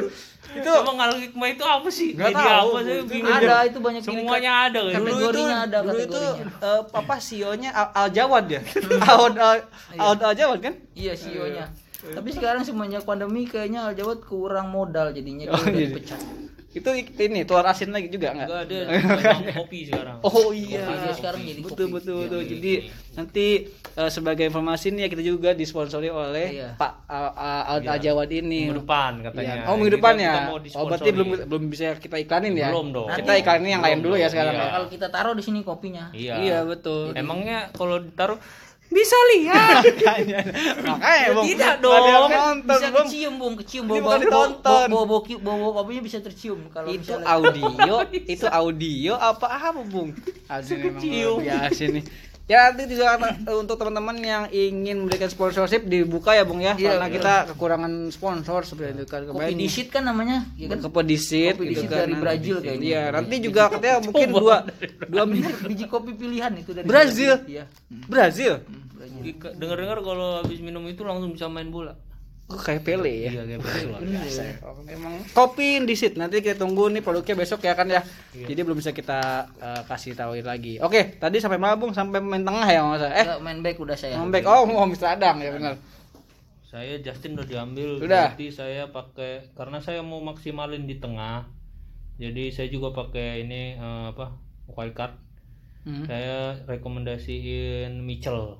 [0.53, 2.13] Itu emang alikma itu apa sih?
[2.13, 2.69] Jadi tahu.
[2.69, 2.95] apa sih?
[3.09, 3.33] Bingung.
[3.33, 4.93] ada itu banyak Semuanya ada kan?
[4.93, 6.69] itu Kategorinya ada, dulu itu kategorinya.
[6.69, 8.61] eh, apa sionya Al, Al Jawad ya
[9.01, 9.57] Al Al
[9.97, 11.65] Al, Al Jawad kan Iya CEO-nya.
[12.05, 15.88] Tapi sekarang semenjak pandemi kayaknya Al Jawad kurang modal jadinya dia Oh, udah jadi.
[15.89, 16.22] dipecat.
[16.74, 16.89] itu
[17.22, 18.77] ini telur asin lagi juga nggak Enggak ada
[19.62, 20.17] kopi sekarang.
[20.22, 20.81] Oh iya.
[20.81, 21.93] Kopi dia sekarang jadi betul kopi.
[21.93, 22.41] betul betul.
[22.43, 22.74] Jadi
[23.13, 23.45] nanti
[23.93, 26.69] eh, sebagai informasi nih ya kita juga disponsori oleh Iya.
[26.74, 28.65] Pak Al- Al Al Jawad ini.
[28.65, 29.53] Minggu depan katanya.
[29.55, 29.69] Iya.
[29.69, 30.33] Oh minggu depan ya.
[30.74, 32.67] Oh berarti belum belum bisa kita iklanin ya.
[32.67, 33.05] Belum dong.
[33.12, 34.53] Kita iklanin yang lain dulu ya sekarang.
[34.53, 34.65] Iya.
[34.65, 34.72] ya.
[34.74, 36.10] Kalau kita taruh di sini kopinya.
[36.10, 36.33] Iya.
[36.36, 37.13] Iya betul.
[37.13, 38.41] Emangnya kalau ditaruh
[38.91, 39.81] bisa lihat?
[40.03, 40.39] Makanya,
[40.85, 41.45] makanya Bung.
[41.49, 42.31] Tidak Nggak ada yang dong.
[42.31, 43.07] nonton, bisa Bung.
[43.07, 44.87] kecium bung kecium bau bau ditonton.
[44.91, 47.95] bau bau bau, bisa tercium kalau Itu audio,
[48.33, 50.13] itu audio apa apa Bung?
[50.49, 51.41] Kecium.
[51.41, 52.03] biasa nih.
[52.43, 57.00] Ya nanti juga eh, untuk teman-teman yang ingin memberikan sponsorship dibuka ya Bung ya, Iya,
[57.00, 57.15] karena iya.
[57.15, 59.55] kita kekurangan sponsor seperti itu kan kopi kemarin.
[59.57, 62.03] disit kan namanya ya kan Kepedisit Kopi gitu kan.
[62.03, 62.83] dari Brazil kayaknya.
[62.83, 64.55] Iya, nanti juga katanya mungkin dua
[65.12, 67.39] dua minggu biji kopi pilihan itu dari Brazil?
[67.45, 67.63] Iya.
[68.05, 68.53] Brazil.
[68.59, 69.23] Hmm, Brazil.
[69.25, 71.95] Ika- Dengar-dengar kalau habis minum itu langsung bisa main bola.
[72.43, 73.31] Kayak Pele ya?
[73.33, 74.00] Iya kayak lah.
[74.67, 78.03] Oh, memang kopi disit nanti kita tunggu nih produknya besok ya kan ya.
[78.35, 80.77] Jadi belum bisa kita eh, kasih tahu lagi.
[80.83, 81.95] Oke, tadi sampai mana Bung?
[81.95, 83.01] Sampai main tengah ya Mas?
[83.01, 84.19] Eh, main back udah saya.
[84.19, 84.43] ngembek.
[84.43, 85.17] Oh, mau Mr.
[85.17, 85.79] Adang ya benar.
[86.67, 88.33] Saya Justin udah diambil, Udah.
[88.33, 91.45] berarti saya pakai karena saya mau maksimalin di tengah.
[92.17, 94.35] Jadi saya juga pakai ini eh, apa?
[94.67, 95.15] Wildcard.
[95.85, 96.05] Hmm.
[96.09, 98.57] Saya rekomendasiin Mitchell.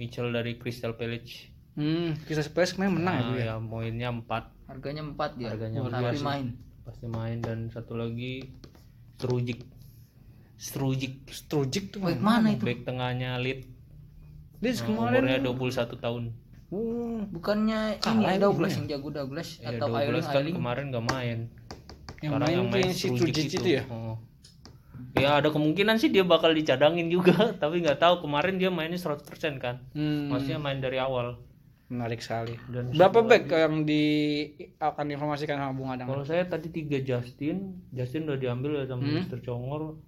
[0.00, 1.51] Mitchell dari Crystal Palace.
[1.72, 3.44] Hmm, kisah Spurs kemarin menang ya, Nah, Bu, ya.
[3.46, 5.48] ya poinnya 4 Harganya 4 dia.
[5.48, 6.46] Harganya tapi main.
[6.82, 8.44] pasti main dan satu lagi
[9.14, 9.64] Strujic.
[10.56, 11.26] Strujic.
[11.26, 12.02] Strujic tuh.
[12.02, 12.62] Back mana itu?
[12.62, 13.66] Back tengahnya lead.
[14.58, 15.20] Dia Nah, kemarin.
[15.22, 16.22] umurnya 21 tahun.
[16.68, 18.76] Uh, Bukannya Kalah ini Douglas ya?
[18.78, 20.56] yang jago Douglas Ya, atau 12 Ailing kan Ailing.
[20.56, 21.38] kemarin gak main.
[22.18, 23.82] yang Sekarang main, yang si Strujic itu ya.
[23.88, 24.16] Oh.
[25.14, 29.26] Ya ada kemungkinan sih dia bakal dicadangin juga, tapi nggak tahu kemarin dia mainnya 100%
[29.58, 29.82] kan.
[29.90, 31.36] Hmm, Maksudnya main dari awal.
[31.92, 32.56] Menarik sekali.
[32.66, 34.04] Dan Berapa back yang di
[34.76, 36.08] akan diinformasikan sama Bung Adang?
[36.08, 39.20] Kalau saya tadi tiga Justin, Justin udah diambil ya sama Hmm.
[39.20, 39.38] Mr.
[39.40, 40.00] Congor.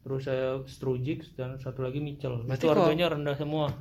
[0.00, 2.44] Terus saya Strujic dan satu lagi Mitchell.
[2.44, 3.72] Berarti itu harganya rendah semua.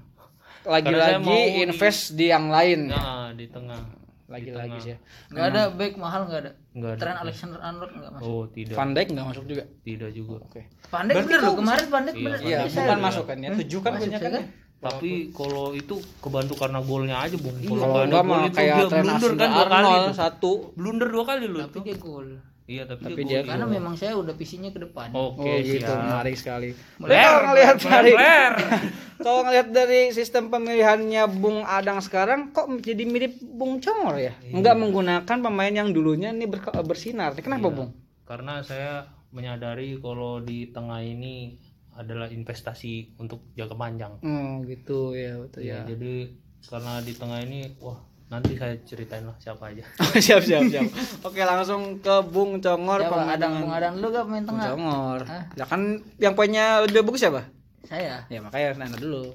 [0.63, 2.87] Lagi-lagi mau di- invest di yang lain.
[2.87, 3.99] Nah, di tengah.
[4.23, 4.97] Lagi-lagi sih ya.
[5.27, 6.51] Enggak ada back mahal enggak ada.
[6.71, 6.99] Enggak ada.
[7.03, 8.25] Trent Alexander Arnold enggak masuk.
[8.25, 8.73] Oh, tidak.
[8.73, 9.63] Van Dijk nggak masuk juga.
[9.83, 10.35] Tidak juga.
[10.41, 10.61] Oke.
[10.87, 12.39] Pandek bener loh kemarin Pandek Iya, bener.
[12.41, 13.49] Iya, bukan masuk kan ya.
[13.53, 14.43] Tujuh kan punya saya kan.
[14.83, 17.55] Tapi kalau itu kebantu karena golnya aja, Bung.
[17.55, 20.13] Iya, Kalau nggak ada enggak gol mah itu kayak dia blunder kan dua kali tuh.
[20.13, 20.51] satu.
[20.73, 21.85] Blunder dua kali loh Tapi itu.
[21.85, 22.27] dia gol.
[22.63, 23.49] Iya, tapi, Tapi dia dia gol.
[23.49, 25.07] Karena memang saya udah visinya ke depan.
[25.11, 25.99] Oke, oh gitu, siap.
[25.99, 26.69] menarik sekali.
[26.97, 28.53] Ler, Kalau ngelihat dari ler.
[29.23, 34.31] kalau ngelihat dari sistem pemilihannya Bung Adang sekarang kok jadi mirip Bung Congor ya?
[34.45, 37.35] Enggak menggunakan pemain yang dulunya ber- bersinar.
[37.35, 37.75] Kenapa, Iya.
[37.75, 37.89] Bung?
[38.23, 41.57] Karena saya menyadari kalau di tengah ini
[41.93, 44.13] adalah investasi untuk jangka panjang.
[44.21, 45.93] Oh, gitu ya, betul Ya, ya.
[45.93, 46.33] jadi
[46.65, 47.99] karena di tengah ini, wah
[48.31, 49.85] nanti saya ceritain lah siapa aja.
[50.25, 50.89] siap, siap, siap.
[51.21, 54.67] Oke, langsung ke Bung Congor Siapa pemain Adang Bung Adang lu gak main Bung tengah?
[54.73, 55.21] Congor.
[55.29, 55.43] Hah?
[55.53, 55.81] Ya kan
[56.17, 57.45] yang poinnya lebih bagus siapa?
[57.85, 58.25] Saya.
[58.33, 59.29] Ya makanya nanya dulu.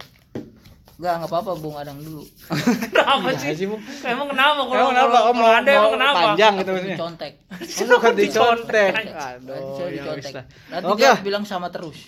[0.99, 2.27] Enggak, enggak apa-apa Bung Adang dulu.
[2.91, 3.65] kenapa Iya sih?
[3.65, 3.79] Bung.
[4.03, 5.17] Emang kenapa kalau Emang kenapa?
[5.31, 6.19] kalau- ada emang kenapa?
[6.19, 6.99] panjang gitu maksudnya.
[6.99, 7.33] Contek.
[7.79, 8.93] Oh, bukan dicontek.
[8.99, 10.33] Aduh, saya ya dicontek.
[10.69, 11.01] Nanti Oke.
[11.01, 11.99] dia bilang sama terus.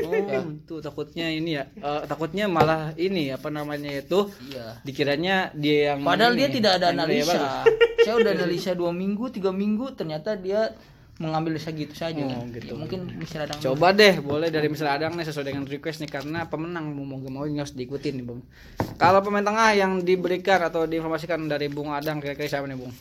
[0.00, 0.14] Oh,
[0.62, 1.66] tuh takutnya ini ya.
[1.68, 4.82] eh, takutnya malah ini apa namanya itu Iya.
[4.82, 7.66] dikiranya dia yang Padahal ini, dia tidak ada analisa.
[7.98, 10.70] Saya udah analisa dua minggu, tiga minggu, ternyata dia
[11.18, 12.22] mengambil segitu saja.
[12.22, 12.72] Oh, gitu.
[12.72, 13.50] Ya, mungkin Mr.
[13.50, 13.58] Adang.
[13.58, 17.18] Coba deh, boleh dari misalnya Adang nih sesuai dengan request nih karena pemenang mau mau
[17.18, 18.46] mau harus diikutin nih, Bung.
[18.94, 22.94] Kalau pemain tengah yang diberikan atau diinformasikan dari Bung Adang kira-kira siapa nih, Bung?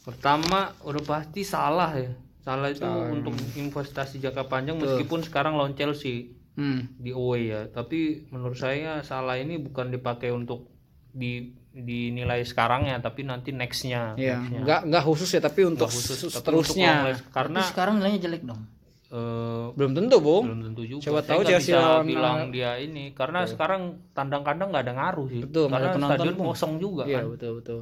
[0.00, 2.10] Pertama udah pasti salah ya.
[2.40, 6.92] Salah itu untuk investasi jangka panjang meskipun sekarang lawan Chelsea Hmm.
[6.98, 7.70] di away ya.
[7.70, 10.66] Tapi menurut saya salah ini bukan dipakai untuk
[11.14, 14.14] di dinilai sekarang ya, tapi nanti nextnya.
[14.14, 14.60] Iya, nextnya.
[14.60, 16.92] enggak enggak khusus ya, tapi untuk khusus, tapi untuk seterusnya.
[17.08, 17.22] last.
[17.30, 18.62] karena Tapi sekarang nilainya jelek dong.
[19.08, 20.44] eh, Belum tentu, Bung.
[20.46, 21.02] belum tentu juga.
[21.02, 25.26] Coba tahu nggak Chelsea lawan- bilang dia ini karena sekarang tandang kandang nggak ada ngaruh
[25.26, 25.40] sih.
[25.40, 27.24] Betul, nggak karena penonton, stadion kosong juga Iya, kan.
[27.30, 27.80] betul betul.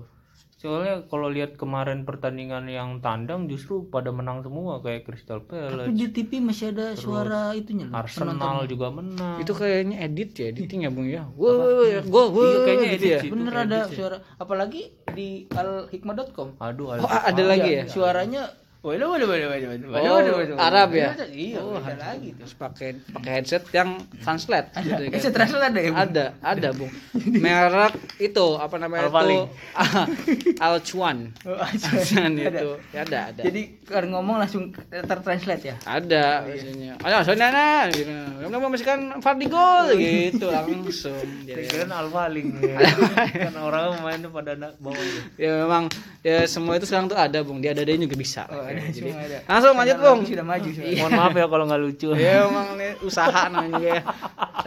[0.58, 5.94] Soalnya kalau lihat kemarin pertandingan yang tandang justru pada menang semua kayak Crystal Tapi Palace,
[5.94, 7.94] di TV masih ada suara itunya loh.
[7.94, 9.38] Arsenal juga menang.
[9.38, 11.30] Itu kayaknya edit ya, editing ya, Bung ya.
[11.30, 11.54] Gua
[12.10, 13.20] gua Iya, kayaknya gitu edit ya.
[13.30, 13.96] Bener Itu ada edit sih.
[14.02, 14.82] suara apalagi
[15.14, 16.48] di alhikmah.com.
[16.58, 17.82] Aduh, Oh, ada lagi ya?
[17.86, 20.56] Suaranya Waduh, waduh, waduh, waduh, waduh, Oh, waduh, waduh, waduh.
[20.70, 21.10] Arab ya?
[21.26, 22.46] Iya, Oh, beda lagi tuh.
[22.46, 25.10] Terus pakai pakai headset yang translate gitu kan.
[25.18, 25.98] Headset translate ada ya, Bung?
[25.98, 26.92] Ada, ada, Bung.
[27.42, 29.40] Merek itu apa namanya itu?
[30.62, 31.34] Alchuan.
[31.42, 32.54] Oh, Alchuan Ada.
[32.54, 32.70] itu.
[32.94, 33.42] Ya, ada, ada.
[33.50, 35.76] Jadi kalau ngomong langsung tertranslate ya.
[35.82, 37.02] ada biasanya.
[37.02, 38.14] Ayo, soalnya nah, gitu.
[38.46, 41.26] Kamu masukkan Fardigo gitu langsung.
[41.50, 42.78] Dia- Kirain Alphaling ya.
[43.50, 45.20] kan orang mainnya pada anak bawah gitu.
[45.34, 45.90] ya memang
[46.22, 47.58] ya semua itu sekarang tuh ada, Bung.
[47.58, 48.46] Dia ada juga bisa.
[48.46, 49.38] Oh, ada, Jadi semua ada.
[49.48, 50.20] langsung lanjut, Bung.
[50.28, 50.90] Sudah maju sudah.
[51.00, 52.08] Mohon maaf ya kalau nggak lucu.
[52.14, 54.02] Ya emang nih usaha namanya juga ya.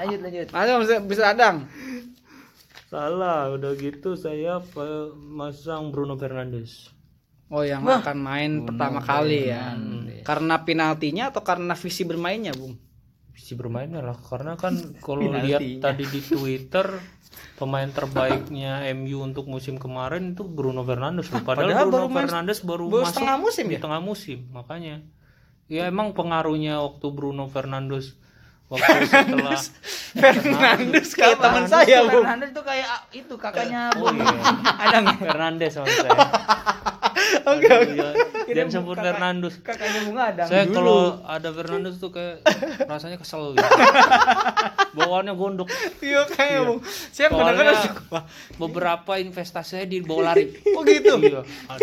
[0.02, 0.48] Lanjut, lanjut.
[0.52, 1.56] Langsung bisa, bisa adang.
[2.92, 4.60] Salah, udah gitu saya
[5.16, 6.92] masang Bruno Fernandes.
[7.52, 9.76] Oh yang akan main pertama kali ya.
[10.24, 12.76] Karena penaltinya atau karena visi bermainnya, Bung?
[13.42, 16.86] Visi bermainnya lah karena kan kalau lihat tadi di Twitter
[17.58, 21.34] pemain terbaiknya MU untuk musim kemarin itu Bruno Fernandes.
[21.34, 23.82] Padahal, Padahal Bruno baru Fernandes baru, baru masuk setengah musim di ya?
[23.82, 25.02] tengah musim makanya
[25.66, 28.14] ya emang pengaruhnya waktu Bruno Fernandes
[28.70, 29.58] waktu setelah
[30.22, 31.98] Fernandes kayak teman saya.
[32.06, 34.38] Fernandes itu kayak ah, itu kakaknya Oh Bung iya.
[34.86, 35.06] Adang.
[35.18, 36.12] Fernandes sama saya.
[37.52, 39.56] Oke Dan sebut Fernandes.
[39.64, 40.48] Kakaknya Bung Adang.
[40.48, 42.44] Saya kalau ada Fernandes tuh kayak
[42.92, 43.68] rasanya kesel gitu.
[44.96, 45.68] Bawaannya gondok.
[46.04, 46.80] Iya kayak, Bung.
[46.86, 48.02] Saya Soalnya kadang-kadang suka.
[48.12, 48.24] Wah,
[48.60, 50.52] beberapa investasi saya di bawah lari.
[50.76, 51.16] Oh gitu.
[51.20, 51.42] Iya.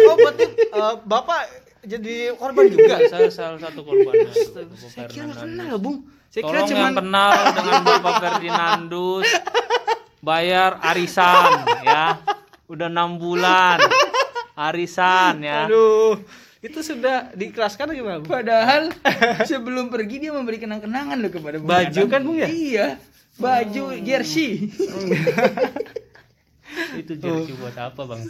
[0.08, 1.40] Oh berarti eh, Bapak
[1.88, 2.94] jadi korban juga.
[3.00, 4.12] Iya, saya salah satu Bapak
[4.92, 6.04] Saya kira kenal, Bung.
[6.28, 9.28] Saya kira Tolong cuman yang kenal dengan Bapak Ferdinandus
[10.20, 12.20] bayar arisan ya.
[12.68, 13.80] Udah enam bulan
[14.58, 15.70] arisan ya.
[15.70, 16.18] Aduh,
[16.58, 18.34] itu sudah diikhlaskan gimana, Bung?
[18.34, 18.90] Padahal
[19.50, 22.50] sebelum pergi dia memberi kenang-kenangan loh kepada Bung Baju kan, Bung, ya?
[22.50, 22.98] Iya.
[23.38, 24.66] Baju jersey.
[27.00, 28.20] Itu jersey buat apa bang?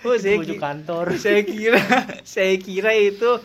[0.00, 1.06] Oh, saya Baju kantor.
[1.20, 1.80] saya kira
[2.24, 3.36] saya kira itu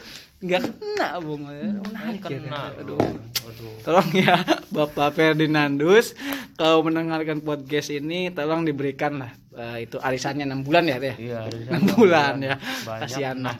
[0.45, 1.43] nggak kena, Bung.
[1.49, 2.39] Menarik ya.
[2.39, 2.62] Kena.
[2.77, 3.01] Aduh.
[3.45, 3.73] Aduh.
[3.86, 4.41] Tolong ya
[4.73, 6.17] Bapak Ferdinandus
[6.58, 11.15] kalau mendengarkan podcast ini tolong diberikan lah eh, itu arisannya 6 bulan ya teh.
[11.17, 12.55] Iya, 6 bulan ya.
[12.58, 13.55] Banyak Kasihan lah.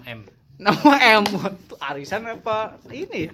[0.56, 1.24] 6 M.
[1.28, 3.28] 6 M itu arisan apa ini?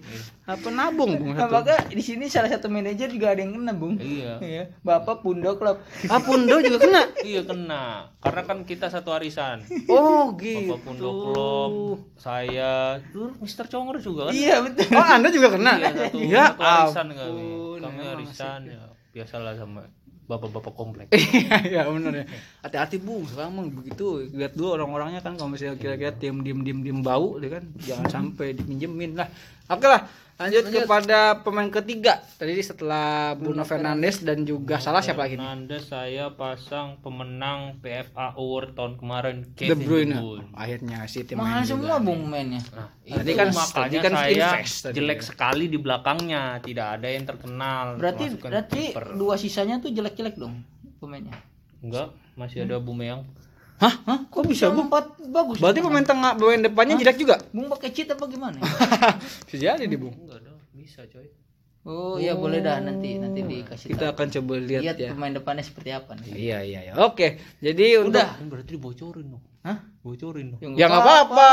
[0.49, 1.37] Apa nabung Bung?
[1.37, 1.53] Nah, satu?
[1.53, 4.01] maka di sini salah satu manajer juga ada yang kena, Bung.
[4.01, 4.41] Iya.
[4.41, 4.63] Iya.
[4.81, 5.77] Bapak Pundo Club.
[6.09, 7.05] Ah Pundo juga kena.
[7.21, 8.09] Iya kena.
[8.19, 9.61] Karena kan kita satu arisan.
[9.85, 10.73] Oh gitu.
[10.73, 11.73] Bapak Pundo Klub,
[12.17, 14.33] saya, dulu Mister Conger juga kan.
[14.33, 14.89] Iya, betul.
[14.97, 15.73] Oh Anda juga kena?
[15.77, 17.45] Iya, satu, Ya satu arisan kami.
[17.77, 18.83] Kami arisan ya.
[19.11, 19.85] Biasalah sama
[20.31, 21.07] bapak-bapak komplek.
[21.71, 22.25] Iya benar ya.
[22.63, 24.31] Hati-hati bung, sekarang begitu.
[24.31, 28.07] Lihat dulu orang-orangnya kan kalau misalnya kira-kira tim diem diem diem bau, dia kan jangan
[28.07, 29.27] sampai dipinjemin lah.
[29.71, 30.07] Oke lah,
[30.41, 32.19] lanjut, kepada pemain ketiga.
[32.35, 35.35] Tadi setelah Bruno Fernandes dan juga salah siapa lagi?
[35.35, 35.41] nih?
[35.41, 40.09] Fernandes saya pasang pemenang PFA Award tahun kemarin Kevin Bruyne.
[40.09, 40.47] De Bruyne.
[40.51, 41.97] Akhirnya si tim Mahal main semua.
[41.97, 42.61] Bung, mainnya.
[42.71, 45.25] Nah, Tadi kan- makanya tadi kan saya invest jelek ya.
[45.25, 47.85] sekali di belakangnya, tidak ada yang terkenal.
[47.95, 49.05] Berarti berarti kiper.
[49.13, 50.63] dua sisanya tuh jelek-jelek dong
[50.97, 51.35] pemainnya.
[51.79, 53.25] enggak, masih ada Bumeyang.
[53.81, 53.93] Hah?
[54.05, 54.19] Hah?
[54.29, 54.87] Kok bisa Yang bung?
[54.87, 55.57] Empat bagus.
[55.57, 57.35] Berarti pemain tengah, pemain depannya jelek juga?
[57.49, 58.61] Bung pakai cheat apa gimana?
[59.49, 60.13] Bisa jadi di bung.
[60.13, 61.27] Enggak ada, bisa coy.
[61.81, 64.13] Oh, iya boleh dah nanti nanti dikasih Kita tahu.
[64.13, 65.09] akan coba lihat Lihat ya.
[65.17, 66.29] pemain depannya seperti apa nih.
[66.29, 66.93] Iya iya iya.
[67.01, 67.41] Oke.
[67.57, 68.37] Jadi Udah.
[68.37, 69.41] Kan berarti dibocorin dong.
[69.65, 69.81] Hah?
[69.99, 70.77] Bocorin dong.
[70.77, 71.51] ya nggak apa-apa.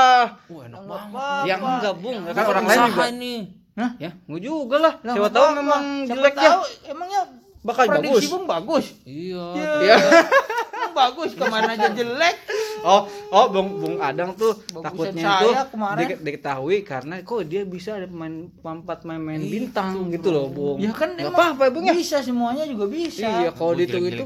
[0.52, 1.42] Wah, enak banget.
[1.48, 3.04] Ya enggak bung, kan orang lain juga.
[3.08, 3.34] ini.
[3.72, 3.90] Hah?
[3.96, 4.94] Ya, nggak juga lah.
[5.00, 6.42] Siapa tahu memang Siapa jelek ya.
[6.44, 7.20] tahu, emangnya
[7.58, 8.24] Bakal prediksi bagus.
[8.28, 8.86] Bung bagus.
[9.02, 9.44] Iya.
[9.80, 9.96] Ya.
[10.98, 12.36] Bagus ke mana aja jelek.
[12.80, 16.04] Oh, oh Bung Bung Adang tuh Bagusan takutnya saya tuh kemarin.
[16.04, 20.78] di- diketahui karena kok dia bisa ada pemain empat main-main bintang gitu loh, Bung.
[20.78, 21.94] Ya kan emang apa-apa ya, Bung ya.
[21.94, 23.26] Bisa semuanya juga bisa.
[23.26, 24.24] Iya, kalau dihitung itu.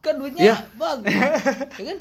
[0.00, 0.56] Kan duitnya Ya.
[0.74, 1.12] bagus.
[1.80, 1.98] ya kan?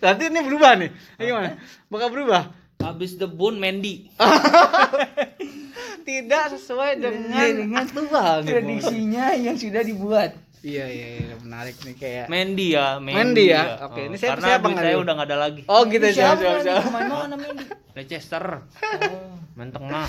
[0.00, 0.90] Nanti ini berubah nih.
[1.16, 1.48] Ini Gimana?
[1.86, 2.42] Bakal berubah?
[2.78, 4.10] Habis debun Mendy.
[6.02, 8.42] Tidak sesuai dengan dengan nih, Bung.
[8.50, 10.34] prediksinya yang sudah dibuat.
[10.62, 12.26] Iya, iya, iya, menarik nih kayak.
[12.30, 13.82] Mendy ya, Mendy ya?
[13.82, 15.62] Oke, ini saya- Karena saya duit Bang saya udah nggak ada lagi.
[15.66, 16.62] Oh, gitu siapa siap, nih?
[16.64, 16.82] siap.
[16.86, 17.64] Pemain mana Mendy?
[17.98, 18.44] Leicester.
[19.52, 20.06] Main tengah.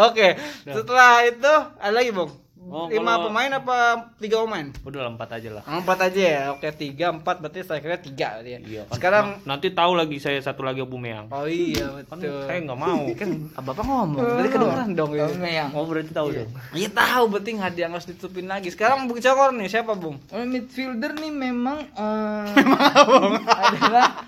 [0.00, 0.28] Oke,
[0.62, 2.30] setelah itu ada lagi, Bung.
[2.70, 3.76] Oh, Lima kalau- pemain apa
[4.16, 4.70] tiga pemain?
[4.80, 5.62] Udah lah, empat aja lah.
[5.66, 6.42] Empat aja ya.
[6.54, 8.58] Oke, tiga, empat berarti saya kira tiga berarti ya.
[8.62, 8.82] Iya.
[8.86, 8.94] kan.
[8.94, 11.26] Sekarang Nah, nanti tahu lagi saya satu lagi Aubameyang.
[11.28, 12.46] Oh iya Kan betul.
[12.46, 13.02] saya nggak mau.
[13.20, 13.30] kan
[13.60, 15.26] Bapak ngomong, berarti kedengeran dong ya.
[15.26, 15.70] Aubameyang.
[15.74, 16.50] Oh, berarti tahu dong.
[16.70, 18.68] Iya tahu, berarti nggak ada yang harus ditutupin lagi.
[18.70, 20.16] Sekarang Bung Cokor nih, siapa Bung?
[20.30, 22.46] Oh, midfielder nih memang eh,
[23.66, 24.22] adalah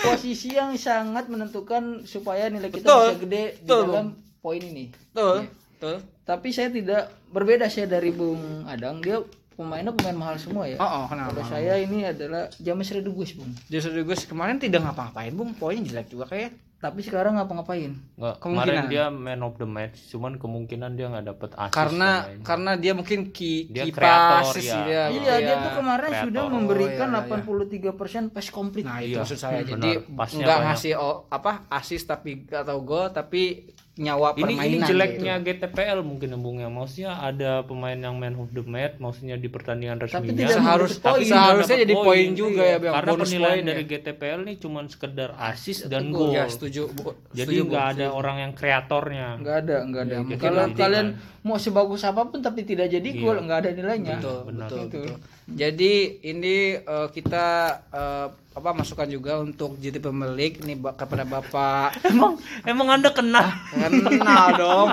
[0.00, 4.06] posisi yang sangat menentukan supaya nilai kita Betul, bisa gede di betul, dalam
[4.38, 4.84] poin ini.
[5.10, 5.44] Tuh,
[5.76, 5.98] tuh.
[6.22, 8.98] Tapi saya tidak berbeda saya dari Bung Adang.
[8.98, 10.76] Dia pemainnya pemain mahal semua ya.
[10.76, 11.32] Oh, oh kenapa?
[11.32, 13.52] Kalau saya ini adalah James Rodriguez, Bung.
[13.66, 15.52] James Rodriguez kemarin tidak ngapa-ngapain, Bung.
[15.52, 16.50] Poinnya jelek juga kayak.
[16.80, 17.92] Tapi sekarang ngapa-ngapain?
[18.16, 18.64] Nggak, Kemungkinan.
[18.72, 22.40] kemarin dia man of the match, cuman kemungkinan dia nggak dapet assist Karena lain.
[22.40, 24.80] karena dia mungkin ki Dia kipas kreator, sih ya.
[24.80, 25.02] dia.
[25.12, 25.56] Iya, dia ya.
[25.60, 26.24] tuh kemarin Kreator.
[26.24, 28.24] sudah memberikan Oh, iya, iya.
[28.24, 28.88] 83% pass complete.
[28.88, 29.60] Nah, itu Iya, maksud saya.
[29.60, 29.68] benar.
[29.68, 34.64] Jadi Pasnya nggak ngasih oh, apa asis tapi atau gol tapi nyawa ini permainan.
[34.64, 34.88] ini gitu.
[34.88, 36.68] jeleknya GTPL mungkin ya, Bung ya.
[36.68, 40.38] Maksudnya ada pemain yang man of the match, maksudnya di pertandingan Tapi resminya.
[40.38, 41.20] tidak Seharus poin.
[41.22, 42.06] seharusnya jadi poin.
[42.06, 42.94] poin juga ya, Bang.
[42.94, 43.88] Karena bonus penilaian poin dari ya.
[43.92, 46.30] GTPL nih cuman sekedar assist dan gol.
[46.30, 46.32] gol.
[46.32, 46.82] Ya, setuju.
[46.88, 47.12] Bu.
[47.30, 49.28] Jadi Setuju, nggak ada orang yang kreatornya.
[49.36, 50.14] Enggak ada, enggak ada.
[50.14, 50.40] Iya, gitu.
[50.40, 51.06] Kalau Nanti kalian
[51.40, 54.16] mau sebagus apa pun tapi tidak jadi gol, enggak ada nilainya.
[54.16, 55.00] betul, betul, Gitu.
[55.02, 55.16] betul.
[55.50, 57.46] Jadi ini eh, kita
[57.90, 62.34] eh, apa masukan juga untuk JT Pemilik nih ba- kepada Bapak Emang
[62.66, 63.46] emang Anda kena?
[63.70, 64.88] kenal dong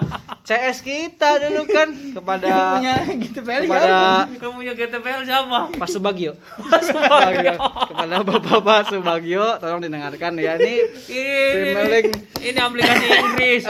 [0.46, 5.76] CS kita dulu kan kepada Punya gitu PL kepada Kamu punya GTPL siapa?
[5.76, 6.40] Pak Subagio.
[6.80, 7.54] Subagio.
[7.92, 12.06] kepada Bapak Pak Subagio tolong didengarkan ya ini Ini, Pemilik
[12.40, 13.64] ini aplikasi Inggris.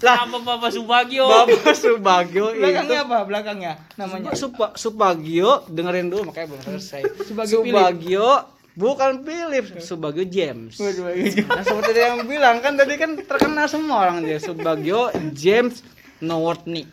[0.00, 1.28] Apa Bapak Subagio?
[1.28, 3.18] Bapak Subagio itu Belakangnya apa?
[3.26, 4.32] Belakangnya namanya.
[4.32, 7.00] Supa, Subagio dengerin dulu makanya belum selesai.
[7.28, 8.30] Subagio Subagio
[8.72, 10.74] bukan Philip, Subagio James.
[10.80, 15.84] Nah, seperti yang bilang kan tadi kan terkenal semua orang dia Subagio James
[16.24, 16.88] Nowotny.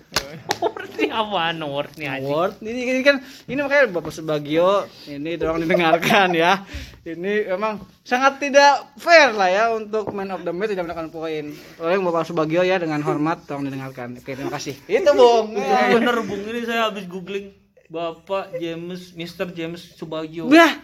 [0.99, 2.27] Ini apa nih anjing?
[2.27, 6.67] Award ini, ini kan ini makanya Bapak Subagio ini tolong didengarkan ya.
[7.07, 11.55] Ini memang sangat tidak fair lah ya untuk man of the match tidak mendapatkan poin.
[11.79, 14.19] Tolong Bapak Subagio ya dengan hormat tolong didengarkan.
[14.19, 14.75] Oke, terima kasih.
[14.91, 15.55] Itu, Bung.
[15.55, 17.55] Bener, bener Bung, ini saya habis googling
[17.89, 19.49] Bapak James, Mr.
[19.49, 20.45] James Subagio.
[20.45, 20.77] Bah,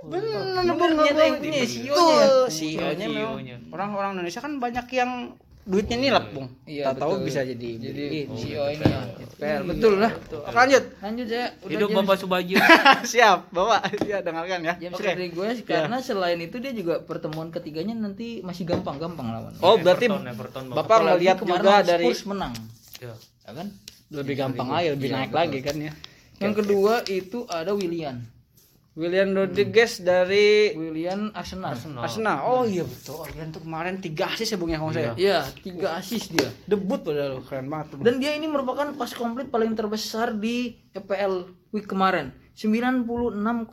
[0.00, 0.76] bener Bung.
[0.78, 2.26] ternyata yang punya CEO-nya.
[2.46, 2.48] CEO-nya.
[2.48, 3.56] CEO-nya memang CEO-nya.
[3.72, 5.10] orang-orang Indonesia kan banyak yang
[5.60, 6.48] duitnya nilap, Bung.
[6.64, 7.26] Iya, Tak tahu betul.
[7.26, 8.20] bisa jadi Jadi ini.
[8.34, 9.00] CEO ini ya.
[9.40, 10.12] PL, betul lah.
[10.12, 10.84] Oke, lanjut.
[11.00, 11.44] Lanjut ya.
[11.58, 12.56] Udah Hidup James- Bapak Subagio.
[13.12, 13.80] Siap, Bapak.
[14.10, 14.74] Ya, dengarkan ya.
[14.76, 15.04] James Oke.
[15.06, 19.52] Rodriguez karena selain itu dia juga pertemuan ketiganya nanti masih gampang-gampang lawan.
[19.60, 21.08] Oh, berarti Bapak.
[21.40, 22.52] Kemarin juga dari Spurs menang,
[23.00, 23.16] Ya.
[23.48, 23.68] ya kan?
[24.10, 25.92] lebih gampang aja, lebih naik lagi kan ya.
[26.40, 28.24] Yang kedua itu ada Willian.
[28.98, 31.76] William Rodriguez dari Willian Arsenal.
[31.76, 32.42] Arsenal.
[32.42, 33.22] Oh iya betul.
[33.28, 35.12] William tuh kemarin tiga assist ya Bung ya kalau saya.
[35.14, 36.50] Iya, tiga assist dia.
[36.66, 38.00] Debut padahal keren banget.
[38.02, 42.34] Dan dia ini merupakan pas komplit paling terbesar di EPL week kemarin.
[42.60, 43.72] 96,15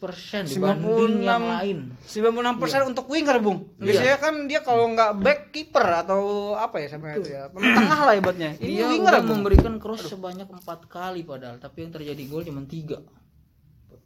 [0.00, 1.92] persen dibanding yang lain.
[2.08, 3.68] 96% untuk winger Bung.
[3.76, 7.52] Biasanya kan dia kalau nggak back kiper atau apa ya sama itu ya.
[7.52, 8.56] Tengah lah ibaratnya.
[8.56, 9.44] Ini Dia winger Bung.
[9.44, 13.04] memberikan cross sebanyak empat kali padahal, tapi yang terjadi gol cuma tiga.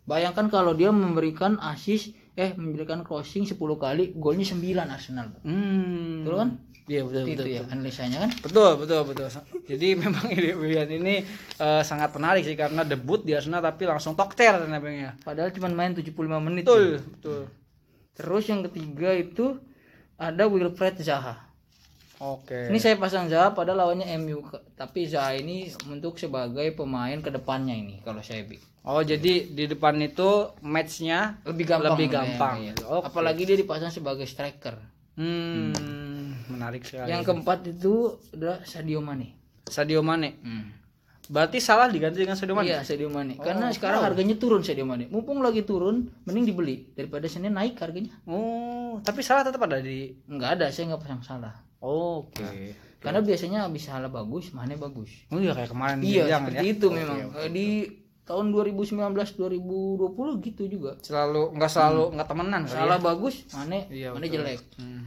[0.03, 5.31] Bayangkan kalau dia memberikan assist, eh memberikan crossing 10 kali, golnya 9 Arsenal.
[5.47, 6.27] Hmm.
[6.27, 6.51] Betul kan?
[6.91, 7.47] Iya betul itu betul.
[7.55, 8.31] ya analisanya kan.
[8.43, 9.29] Betul, betul, betul.
[9.71, 11.23] Jadi memang ini William ini
[11.61, 15.15] eh, sangat menarik sih karena debut di Arsenal tapi langsung tokter namanya.
[15.23, 16.11] Padahal cuma main 75
[16.43, 16.67] menit.
[16.67, 17.01] Betul, ya.
[17.01, 17.41] betul.
[18.13, 19.57] Terus yang ketiga itu
[20.19, 21.53] ada Wilfred Zaha.
[22.23, 22.71] Oke.
[22.71, 24.47] Ini saya pasang Zaha pada lawannya MU,
[24.79, 28.59] tapi Zaha ini untuk sebagai pemain ke depannya ini kalau saya bi.
[28.83, 31.95] Oh, jadi di depan itu matchnya Lebih gampang.
[31.95, 32.57] Lebih ya, gampang.
[32.67, 32.75] ya.
[32.91, 33.11] Oke.
[33.11, 34.75] Apalagi dia dipasang sebagai striker.
[35.15, 35.71] Hmm,
[36.49, 37.11] menarik sekali.
[37.11, 37.95] Yang keempat itu
[38.33, 39.29] adalah Sadio Mane.
[39.67, 40.31] Sadio Mane.
[41.23, 42.67] Berarti salah diganti dengan Sadio Mane.
[42.69, 43.39] Iya Sadio Mane.
[43.39, 45.07] Karena sekarang harganya turun Sadio Mane.
[45.07, 48.13] Mumpung lagi turun, mending dibeli daripada Senin naik harganya.
[48.27, 51.55] Oh, tapi salah tetap ada di Enggak ada, saya nggak pasang salah.
[51.79, 52.75] Oke.
[53.03, 55.11] Karena biasanya habis salah bagus, Mane bagus.
[55.31, 56.71] Oh iya kayak kemarin Iya, seperti ya.
[56.71, 57.19] itu memang.
[57.35, 57.67] Eh, Di
[58.23, 58.95] tahun 2019
[59.35, 60.95] 2020 gitu juga.
[61.03, 62.79] Selalu nggak selalu nggak temenan kali ya.
[62.79, 64.35] Salah bagus, Mane Iya, Mane betul.
[64.39, 64.61] jelek.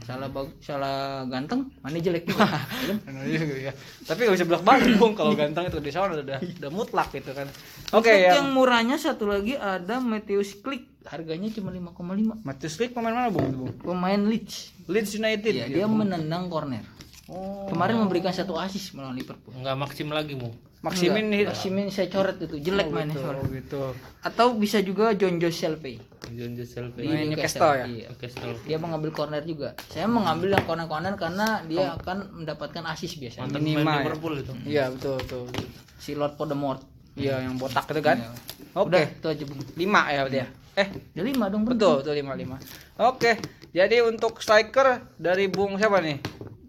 [0.04, 2.44] Salah bagus, salah ganteng, Mane jelek juga.
[2.44, 2.60] Ya
[2.92, 2.96] kan?
[3.02, 3.72] Benar juga ya.
[4.04, 7.32] Tapi nggak bisa belak balik bung kalau ganteng itu di sana udah udah mutlak gitu
[7.32, 7.48] kan.
[7.90, 8.32] Oke Untuk ya.
[8.36, 10.84] yang murahnya satu lagi ada Matthews Click.
[11.06, 12.42] Harganya cuma 5,5.
[12.42, 13.46] Matius Klik pemain mana bung?
[13.48, 13.70] Bung?
[13.78, 14.74] Pemain Leeds.
[14.90, 15.54] Leeds United.
[15.54, 16.82] Iya, dia menendang corner.
[17.26, 17.66] Oh.
[17.66, 19.54] Kemarin memberikan satu assist melawan Liverpool.
[19.54, 20.50] Enggak maksim lagi, Mu.
[20.86, 21.42] Maksimin nih.
[21.50, 23.18] Maksimin saya coret itu jelek mainnya.
[23.18, 23.90] Oh gitu.
[24.22, 25.98] Atau bisa juga John Joe Shelby.
[26.34, 27.06] John Selfie.
[27.06, 27.86] Main Newcastle ya?
[27.86, 28.06] Iya.
[28.10, 28.54] Newcastle.
[28.66, 29.74] Dia mengambil corner juga.
[29.90, 33.46] Saya mengambil yang corner-corner karena dia akan mendapatkan assist biasanya.
[33.46, 34.02] Mantan Minimal pemain ya.
[34.02, 34.52] Liverpool itu.
[34.66, 35.42] Iya betul betul.
[35.50, 35.66] betul.
[35.98, 36.80] Si Lord Voldemort.
[37.16, 38.18] Iya yang botak itu kan.
[38.18, 38.30] Iya.
[38.76, 38.86] Oke.
[38.90, 39.60] Udah, itu aja Bung.
[39.78, 40.46] Lima ya dia.
[40.76, 42.56] Eh Udah lima dong, betul betul lima lima.
[43.00, 43.40] Oke.
[43.72, 46.20] Jadi untuk striker dari Bung siapa nih?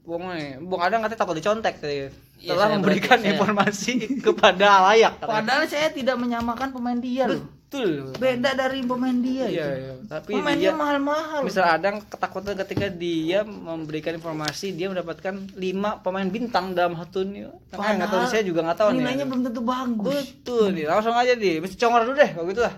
[0.07, 0.23] Bung.
[0.63, 2.07] Bung ada nggak takut dicontek tadi?
[2.37, 3.93] Iya, Telah memberikan berarti saya- informasi
[4.25, 5.19] kepada layak.
[5.19, 7.43] Padahal saya tidak menyamakan pemain dia loh.
[7.67, 9.83] betul Beda dari pemain dia iya, itu.
[9.83, 9.93] iya.
[10.07, 11.43] tapi Pemainnya dia mahal-mahal.
[11.43, 11.67] Mr.
[11.67, 17.51] Adang ketakutan ketika dia memberikan informasi dia mendapatkan lima pemain bintang dalam satu nih.
[17.69, 18.99] Makanya nggak tahu saya juga nggak tahu nih.
[19.03, 20.23] Nilainya belum tentu bagus.
[20.31, 21.59] Betul nih, langsung aja di.
[21.59, 22.73] Mesti congor dulu deh kalau gitu lah.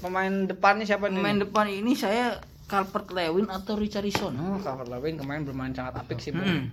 [0.00, 1.20] Pemain depannya siapa nih?
[1.20, 2.40] Pemain depan ini saya
[2.70, 4.30] Calvert Lewin atau Richarlison.
[4.38, 6.46] Oh, Calvert Lewin kemarin bermain sangat apik sih, Bung.
[6.46, 6.70] Hmm.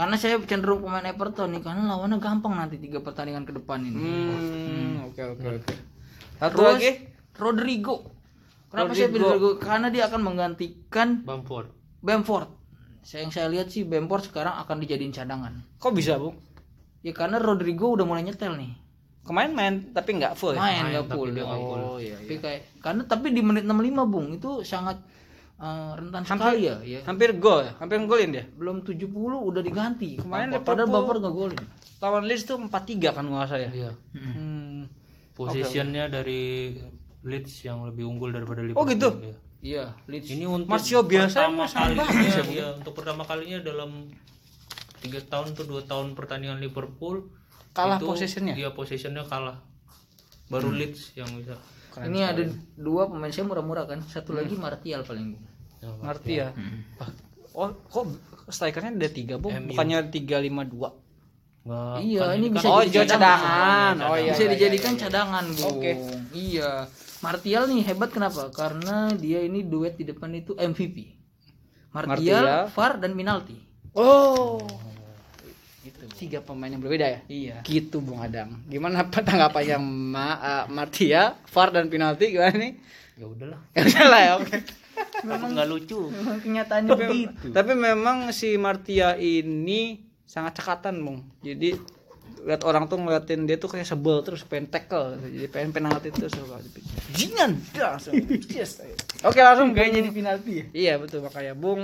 [0.00, 4.00] Karena saya cenderung pemain Everton nih karena lawannya gampang nanti tiga pertandingan ke depan ini.
[4.00, 5.74] Hmm, oke oke oke.
[6.40, 6.90] Satu Terus lagi
[7.36, 7.96] Rodrigo.
[8.72, 9.50] Kenapa saya pilih Rodrigo?
[9.60, 11.68] Karena dia akan menggantikan Bamford
[12.00, 12.48] Bamford.
[13.04, 15.60] Saya yang saya lihat sih Bamford sekarang akan dijadiin cadangan.
[15.76, 16.40] kok bisa, Bung?
[17.04, 18.72] Ya karena Rodrigo udah mulai nyetel nih.
[19.30, 20.60] Kemarin main tapi nggak full ya?
[20.60, 21.28] Main nggak tapi full.
[21.30, 21.82] dia nggak full.
[21.86, 22.16] Oh iya.
[22.18, 24.98] Tapi kayak karena tapi di menit 65 Bung itu sangat
[25.56, 27.00] eh, rentan sekali ya, ya.
[27.06, 27.72] Hampir gol ya?
[27.78, 28.44] Hampir golin dia.
[28.50, 29.06] Belum 70
[29.38, 30.18] udah diganti.
[30.18, 30.58] Kemarin.
[30.60, 31.62] Padahal Bamford nggak golin.
[32.00, 33.68] Lawan Leeds tuh 4-3 kan nggak saya.
[33.70, 34.90] iya Hmm.
[35.30, 36.74] posisinya dari
[37.22, 39.08] Leeds yang lebih unggul daripada Liverpool Oh, gitu?
[39.20, 39.36] Iya.
[39.60, 40.28] Iya, Leeds.
[40.32, 42.04] ini untuk Marcio biasa pertama kalinya
[42.48, 44.08] iya, untuk pertama kalinya dalam
[45.00, 47.28] tiga tahun tuh dua tahun pertandingan Liverpool
[47.70, 48.54] Kalah itu possessionnya?
[48.54, 49.62] iya possessionnya kalah
[50.50, 51.54] baru Leeds yang bisa
[52.06, 52.46] ini ada
[52.78, 53.98] dua pemain saya murah-murah kan.
[54.06, 54.62] Satu lagi Hmm.
[54.62, 55.34] Martial paling.
[55.82, 56.48] Ya, Ngerti ya.
[57.02, 57.10] Ah,
[57.50, 58.06] Oh, kok
[58.46, 59.50] strikernya ada tiga, Bung?
[59.66, 60.86] Bukannya 352.
[61.60, 63.10] nggak Iya, kan ini kan bisa Oh, jadi cadangan.
[63.10, 63.94] cadangan.
[64.06, 64.32] Oh iya.
[64.32, 65.02] bisa iya, dijadikan iya, iya.
[65.02, 65.66] cadangan, Bung.
[65.76, 65.92] Oke.
[66.30, 66.70] Iya.
[67.20, 68.42] Martial nih hebat kenapa?
[68.48, 70.96] Karena dia ini duet di depan itu MVP.
[71.90, 72.44] Martial, Martial.
[72.70, 73.58] VAR dan Minalti.
[73.92, 74.62] Oh.
[76.20, 77.20] Tiga pemain yang berbeda ya?
[77.32, 77.56] Iya.
[77.64, 78.60] Gitu Bung Adang.
[78.68, 82.74] Gimana apa tanggapannya Ma uh, Martia, VAR dan penalti gimana nih?
[83.20, 84.56] ya udahlah Ya udah lah ya, oke.
[85.28, 87.46] memang nggak lucu Memang kenyataannya Tapi, begitu.
[87.56, 91.24] tapi memang si Martia ini sangat cekatan, Bung.
[91.40, 91.76] Jadi
[92.40, 96.32] lihat orang tuh ngeliatin dia tuh kayak sebel terus pengen tackle jadi pengen penalti terus
[97.12, 98.16] jingan dah, langsung
[98.48, 98.80] yes.
[99.20, 100.64] oke langsung Kayaknya di penalti ya.
[100.72, 101.82] iya betul makanya Bung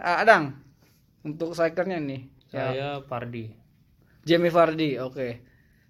[0.00, 0.56] uh, Adang
[1.20, 3.61] untuk strikernya nih saya Pardi
[4.22, 5.28] Jamie Vardy oke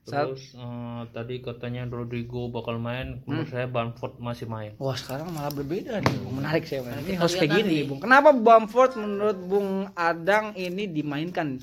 [0.03, 5.31] Saat- terus eh, tadi katanya Rodrigo bakal main menurut saya Bamford masih main Wah sekarang
[5.31, 6.35] malah berbeda nih, Bung.
[6.37, 6.83] menarik saya.
[6.83, 6.99] Bung.
[7.01, 8.01] Ini harus kayak gini, nih, Bung.
[8.01, 11.62] Kenapa Bamford menurut Bung Adang ini dimainkan?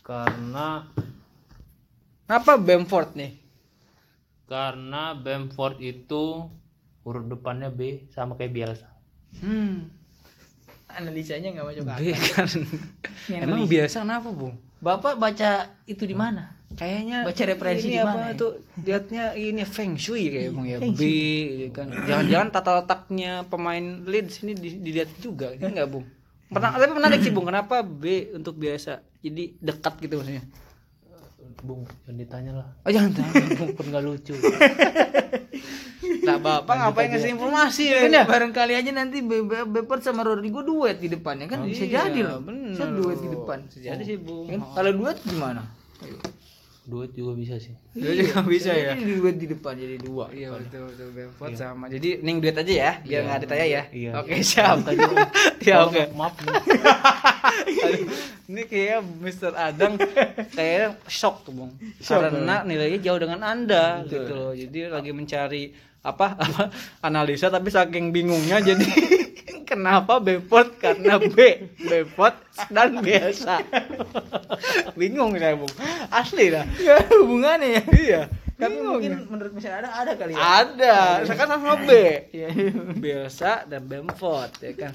[0.00, 0.90] karena
[2.24, 3.32] Kenapa Bamford nih?
[4.44, 6.50] karena Bamford itu
[7.00, 8.88] huruf depannya B sama kayak Bielsa
[9.34, 9.88] Hmm,
[10.86, 11.96] Analisanya nggak masuk akal.
[11.96, 12.48] B kan.
[13.36, 14.54] Emang biasa kenapa, Bung?
[14.84, 15.50] Bapak baca
[15.88, 16.52] itu di mana?
[16.74, 18.50] Kayaknya Baca referensi di mana apa ya?
[18.82, 20.82] lihatnya ini feng shui kayak Bung ya.
[20.82, 21.00] B
[21.56, 21.86] gitu kan.
[21.88, 26.04] Jangan-jangan tata letaknya pemain Leeds ini di- dilihat juga, ini enggak, Bung?
[26.50, 27.46] Pernah, tapi menarik sih, Bung.
[27.46, 29.06] Kenapa B untuk biasa?
[29.22, 30.44] Jadi dekat gitu maksudnya.
[31.60, 33.32] Bung jangan ditanya lah Oh, jangan jangan.
[33.54, 34.34] Bamford nggak lucu
[36.24, 38.24] Nah, Bapak ngapain ngasih informasi ya kan ya?
[38.24, 42.20] Barangkali aja nanti Be- Be- Bepert sama Rodrigo duet di depannya kan bisa Iya, jadi
[42.22, 42.40] loh.
[42.40, 42.72] bener.
[42.72, 43.58] Bisa duet di depan.
[43.64, 44.48] Bisa jadi sih, Bung.
[44.48, 44.60] Kan?
[44.70, 45.62] Kalau duet gimana?
[46.84, 48.92] Duet juga bisa sih Dia juga bisa ya.
[48.92, 50.28] Jadi duet di depan jadi dua.
[50.28, 51.88] Iya betul betul Bamford sama.
[51.88, 53.82] Jadi ning duit aja ya, biar nggak ditanya ya.
[53.88, 54.10] Iya.
[54.20, 54.84] Oke siap.
[55.66, 56.12] ya oke.
[56.12, 56.36] maaf
[58.44, 59.52] Ini kayak Mr.
[59.56, 59.96] Adang
[60.52, 61.72] kayak shock tuh bung.
[62.04, 64.52] Karena nilainya jauh dengan anda gitu loh.
[64.52, 65.72] Jadi lagi mencari
[66.04, 66.68] apa apa
[67.08, 68.84] analisa tapi saking bingungnya jadi
[69.66, 71.36] kenapa Bamford karena B
[71.80, 72.36] Bamford
[72.70, 73.64] dan biasa.
[74.94, 75.72] Bingung saya bung
[76.12, 77.82] asli lah Ya hubungannya ya.
[77.96, 78.22] iya.
[78.54, 80.38] Tapi mungkin menurut misalnya ada ada kali ya.
[80.62, 80.96] ada.
[81.26, 81.90] Sekarang sama B.
[82.30, 82.48] Iya.
[83.02, 84.92] biasa dan Bamford ya kan?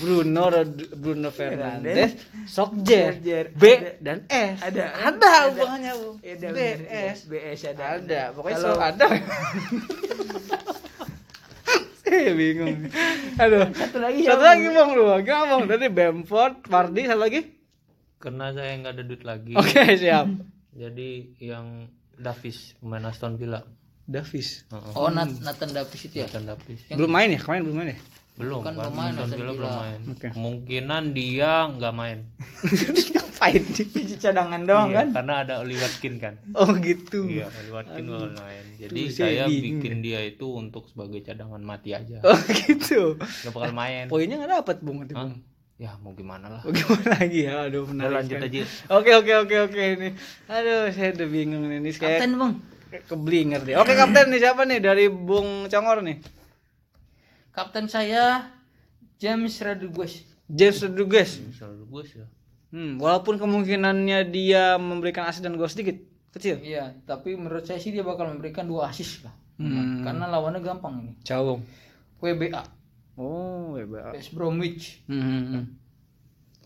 [0.00, 0.48] Bruno
[0.96, 2.16] Bruno Fernandes
[2.48, 3.20] Sokjer.
[3.52, 3.64] B
[4.00, 4.64] dan S.
[4.64, 5.12] Ada.
[5.12, 6.08] ada hubungannya bu.
[6.24, 6.58] B.
[6.88, 7.28] S.
[7.28, 8.00] BS ada.
[8.00, 8.20] ada.
[8.32, 9.06] Pokoknya selalu ada.
[9.12, 9.20] saya
[12.40, 12.76] bingung.
[13.40, 13.68] Aduh.
[13.72, 14.50] Satu lagi satu siapa?
[14.54, 15.04] lagi bang lu.
[15.24, 15.60] Gimana bang.
[15.68, 17.40] Tadi Bamford Vardy satu lagi?
[18.22, 19.52] Karena saya nggak ada duit lagi.
[19.58, 20.26] Oke siap.
[20.72, 23.60] Jadi yang Davis pemain Aston Villa.
[24.02, 24.66] Davis.
[24.98, 26.26] Oh, Nat Nathan Davis itu ya.
[26.28, 26.80] Nathan Davis.
[26.90, 27.40] Belum main ya?
[27.40, 27.98] Kemarin belum main ya?
[28.32, 30.00] Belum Bukan kan pemain Aston Aston Villa belum main.
[30.12, 30.28] Oke.
[30.32, 32.18] kemungkinan dia nggak main
[33.42, 33.62] ngapain
[34.06, 35.06] di cadangan doang Iya, kan?
[35.12, 39.18] karena ada Oli Watkins kan oh gitu iya Oli Watkins bakal main jadi Tuh, saya
[39.18, 44.04] saya bingung bikin dia itu untuk sebagai cadangan mati aja oh gitu nggak bakal main
[44.06, 45.42] poinnya nggak dapat bung bung
[45.74, 47.66] ya mau gimana lah Bagaimana lagi ya?
[47.66, 48.14] Aduh, menarik.
[48.14, 48.54] lanjut sekali.
[48.54, 48.62] aja
[48.94, 50.08] Oke, oke, oke, oke ini.
[50.46, 51.82] Aduh, saya udah bingung nih.
[51.82, 52.52] Ini kayak Kapten bang.
[53.02, 53.74] keblinger deh.
[53.74, 56.22] Oke, kapten nih siapa nih dari Bung Congor nih?
[57.50, 58.46] Kapten saya
[59.18, 60.22] James Rodriguez.
[60.46, 61.30] James Rodriguez.
[61.40, 62.22] misal gue sih
[62.72, 66.00] Hmm, walaupun kemungkinannya dia memberikan asis dan gol sedikit.
[66.32, 66.64] Kecil.
[66.64, 69.36] Iya, tapi menurut saya sih dia bakal memberikan dua assist lah.
[69.60, 70.00] Hmm.
[70.00, 71.12] Karena lawannya gampang ini.
[71.20, 71.60] Jauh.
[72.24, 72.64] WBA,
[73.20, 74.16] Oh, hebat.
[74.16, 75.04] West Bromwich.
[75.04, 75.76] Hmm.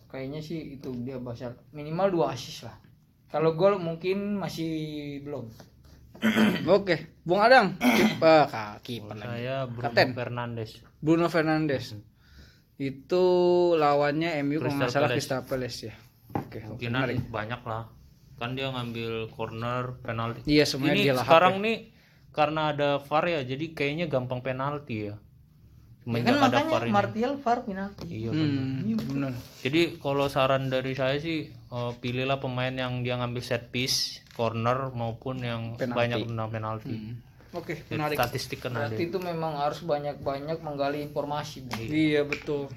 [0.06, 2.76] Kayaknya sih itu dia bakal minimal dua assist lah.
[3.26, 4.70] Kalau gol mungkin masih
[5.26, 5.50] belum.
[6.78, 7.74] Oke, Bung Adang.
[7.82, 9.42] Kiper, ah, kiper lagi.
[9.42, 10.08] Saya Bruno Kapten.
[10.14, 10.70] Fernandes.
[11.02, 11.98] Bruno Fernandes.
[12.76, 13.24] Itu
[13.80, 15.16] lawannya MU kalau nggak Crystal salah Palace.
[15.16, 15.94] Crystal Palace ya.
[16.36, 17.18] Oke, menarik.
[17.32, 17.88] banyak lah.
[18.36, 20.44] Kan dia ngambil corner penalti.
[20.44, 21.76] Iya, semuanya Ini dia sekarang nih
[22.36, 25.16] karena ada VAR ya, jadi kayaknya gampang penalti ya.
[25.16, 25.16] Ya
[26.04, 26.92] Semenjak kan ada VAR ini.
[26.92, 28.04] Martial VAR penalti.
[28.12, 28.30] Iya.
[28.30, 29.32] Hmm, benar.
[29.64, 34.92] Jadi kalau saran dari saya sih eh, pilihlah pemain yang dia ngambil set piece, corner
[34.92, 35.96] maupun yang Penalti.
[35.96, 36.92] banyak menang penalti.
[36.92, 37.14] Hmm.
[37.56, 38.16] Oke, Jadi menarik.
[38.20, 38.92] Statistik kan ada.
[38.92, 41.64] Berarti itu memang harus banyak-banyak menggali informasi.
[41.64, 41.72] Bu.
[41.80, 42.68] Iya, betul.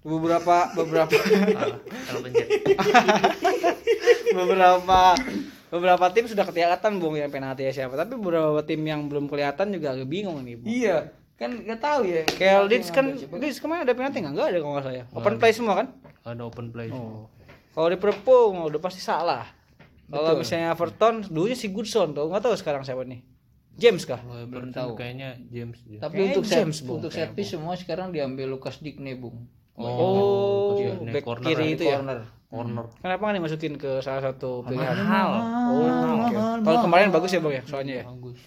[0.00, 1.12] Beberapa beberapa
[1.60, 1.76] Ah,
[2.08, 2.48] kalau pencet.
[4.38, 5.00] beberapa
[5.70, 9.74] beberapa tim sudah kelihatan Bung yang penalti ya siapa, tapi beberapa tim yang belum kelihatan
[9.74, 10.70] juga agak bingung nih, Bung.
[10.72, 12.22] Iya, kan nggak tahu ya.
[12.32, 14.32] Kayak Leeds kan Leeds kemarin ada penalti nggak?
[14.32, 15.04] Nggak ada kalau nggak salah ya.
[15.12, 15.86] Open play semua kan?
[16.24, 16.88] Ada open play.
[16.88, 17.28] Oh.
[17.76, 19.44] Kalau Liverpool nggak udah pasti salah.
[20.10, 23.22] Kalau misalnya Everton dulunya si Goodson tuh nggak tahu sekarang siapa nih.
[23.80, 24.20] James kah?
[24.20, 25.98] Oh, Everton kayaknya James dia.
[25.98, 26.96] Tapi Kayaknya untuk James, set, Bung.
[26.98, 29.48] untuk servis semua sekarang diambil Lukas Digne, Bung.
[29.74, 31.72] Oh, iya, ini back corner kiri ya.
[31.72, 31.96] itu ya.
[31.96, 32.20] Corner.
[32.46, 32.84] corner.
[33.00, 34.92] Kenapa nggak dimasukin ke salah satu pilihan?
[34.92, 35.30] Mahal.
[35.70, 35.86] Oh,
[36.20, 36.36] oke.
[36.60, 38.04] Kalau kemarin bagus ya bang ya, soalnya ya.
[38.06, 38.40] Bagus.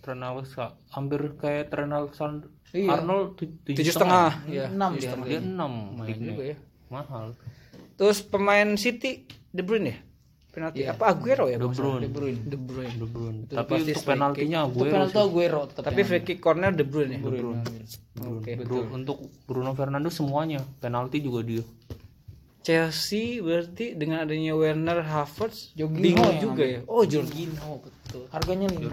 [0.00, 2.88] Trent Alexander hampir kayak Trent Alexander Iya.
[2.94, 4.68] Arnold tu- Tujuh setengah, ya.
[4.68, 5.40] Enam dia.
[5.40, 5.72] enam.
[5.96, 6.56] Mahal juga ya.
[6.86, 7.32] Mahal.
[7.96, 9.96] Terus pemain City De Bruyne ya?
[10.48, 11.60] Penalti apa Aguero ya?
[11.60, 11.68] De?
[11.68, 12.02] Bruyne.
[12.02, 12.40] De Bruyne.
[12.40, 12.94] De Bruyne.
[12.96, 13.38] De Bruyne.
[13.44, 17.16] Itu Tapi untuk penaltinya Itu gue penalti Aguero tetap Tapi free kick corner De Bruyne
[17.16, 17.20] ya.
[17.20, 17.62] Bruyne.
[18.18, 18.52] Oke.
[18.90, 21.62] untuk Bruno Fernandes semuanya penalti juga dia.
[22.68, 26.80] Chelsea berarti dengan adanya Werner Havertz Jorginho bingung juga ya.
[26.84, 27.97] Oh Jorginho betul.
[28.32, 28.90] Harganya lima.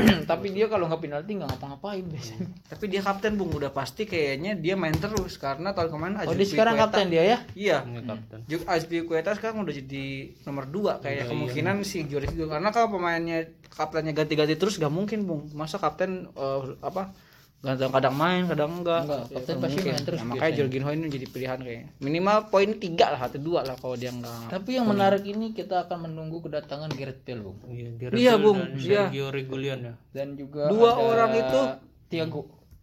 [0.30, 2.48] Tapi dia kalau nggak penalti nggak ngapa-ngapain biasanya.
[2.72, 6.48] Tapi dia kapten bung udah pasti kayaknya dia main terus karena tahun kemarin Oh, dia
[6.48, 7.38] sekarang kapten dia ya?
[7.56, 7.78] Iya.
[7.88, 8.38] Ini kapten.
[8.46, 10.04] Juk Azpilicueta sekarang udah jadi
[10.44, 15.46] nomor 2 kayak kemungkinan si Jorginho karena kalau pemainnya kaptennya ganti-ganti terus gak mungkin bung
[15.54, 17.14] masa kapten eh, apa
[17.60, 19.92] kadang-kadang main kadang enggak Enggak, Ya, kapten pasti mungkin.
[19.92, 20.56] main terus Nah, makanya.
[20.56, 24.48] Jorginho ini jadi pilihan kayaknya minimal poin tiga lah atau dua lah kalau dia enggak
[24.48, 27.58] Tapi yang menarik ini kita akan menunggu kedatangan Gareth Bale, Bung.
[27.66, 28.58] Iya, Gareth Iya, Bung.
[28.58, 29.02] dan Iya.
[29.06, 29.94] Sergio Reguilon ya.
[30.10, 31.60] Dan juga Dua ada orang itu
[32.08, 32.40] Thiago.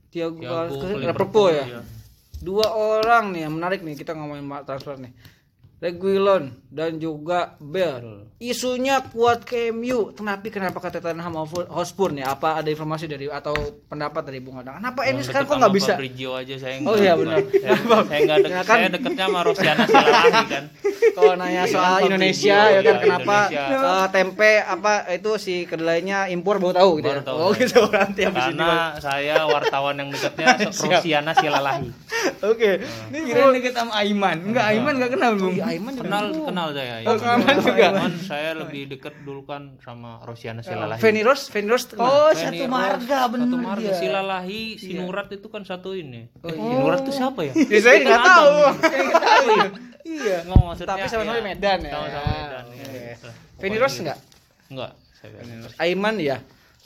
[0.08, 1.82] Thiago Thiago ke ke Liverpool ya iya.
[2.38, 5.12] dua orang nih yang menarik nih kita ngomongin transfer nih
[5.78, 11.38] Reguilon dan juga Bell isunya kuat ke MU tapi kenapa kata Tottenham
[11.70, 13.54] Hotspur nih apa ada informasi dari atau
[13.86, 16.94] pendapat dari Bung Adang kenapa ini Yang sekarang kok nggak bisa Fabrizio aja saya Oh
[16.94, 17.42] iya, benar.
[17.46, 17.78] Saya,
[18.10, 18.78] saya nggak deket, Ya kan?
[18.78, 20.64] saya deketnya sama Rosiana Silalahi kan.
[21.14, 23.90] kalau nanya soal Fabrizio, Indonesia ya kan iya, kenapa Indonesia.
[23.96, 27.80] eh, tempe apa itu si kedelainya impor baru tahu gitu Baru ya tahu oh gitu
[27.90, 30.48] nanti habis ini Karena saya wartawan yang deketnya
[30.84, 31.90] Rosiana Silalahi.
[32.44, 32.72] oke
[33.10, 34.38] ini Kira deket sama Aiman.
[34.44, 35.58] Enggak, Aiman enggak kenal, Bung.
[35.68, 36.94] Aiman juga Kenal kenal saya.
[37.04, 37.86] Oh, Aiman juga.
[37.92, 41.00] Cuman saya lebih deket dulu kan sama Rosiana Silalahi.
[41.00, 42.08] Feni Rose Feni kenal?
[42.08, 43.96] Oh, Feni satu marga bener Satu marga dia.
[43.96, 46.32] Silalahi, Sinurat itu kan satu ini.
[46.32, 47.54] Eh, Sinurat itu siapa ya?
[47.54, 49.66] ya saya nggak Kan tahu ya.
[50.08, 51.38] iya Nggak, maksudnya tapi sama-sama iya.
[51.38, 52.66] di Medan ya Sama-sama Medan.
[52.72, 52.88] iya.
[53.18, 53.88] Nah, Feni gitu.
[54.02, 54.18] enggak
[54.68, 55.40] Enggak, saya
[55.80, 56.38] Aiman ya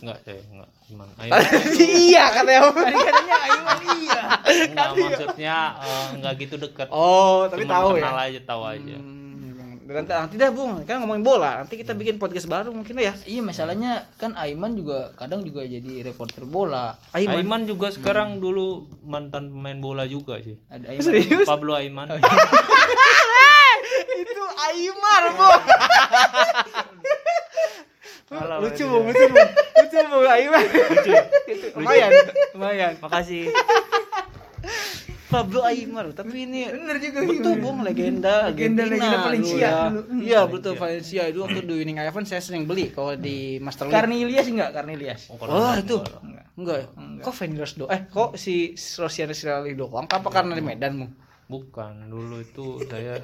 [0.01, 0.69] enggak saya enggak.
[0.89, 1.11] Gimana?
[1.21, 1.31] Ayo.
[1.79, 4.21] iya katanya Katanya Aiman iya.
[4.67, 6.87] Enggak maksudnya eh, enggak gitu dekat.
[6.89, 8.95] oh tapi Cuman tahu ya kenal aja, tahu aja.
[8.97, 13.13] Hmm, nanti, nanti dah bung kan ngomongin bola nanti kita bikin podcast baru mungkin ya
[13.27, 16.97] Iya, masalahnya kan Aiman juga kadang juga jadi reporter bola.
[17.13, 20.57] Aiman Aiman juga sekarang dulu mantan pemain bola juga sih.
[20.71, 21.03] Ada Aiman.
[21.05, 22.07] serius Pablo Aiman.
[24.21, 25.23] itu Aimar
[28.31, 31.11] bung lucu bung lucu bung lucu bung Aimar lucu
[31.75, 32.09] lumayan
[32.53, 33.51] lumayan Makasih.
[35.27, 39.71] Pablo Aimar tapi ini Bener juga betul bung legenda Legenda- legenda Valencia ya.
[39.87, 40.01] dulu.
[40.19, 43.95] iya betul Valencia itu waktu di Winning Eleven saya sering beli kalau di Master League
[43.97, 44.69] Karnilias enggak?
[44.73, 45.21] Karnilias.
[45.27, 46.45] Oh, Wah kalau itu Enggak.
[46.53, 46.87] enggak ya?
[47.21, 47.85] Kok Venus do?
[47.87, 48.53] Eh kok si
[48.97, 50.03] Rosiana Sirali doang?
[50.05, 51.07] Apa karena di Medan mu?
[51.47, 53.19] Bukan, dulu itu saya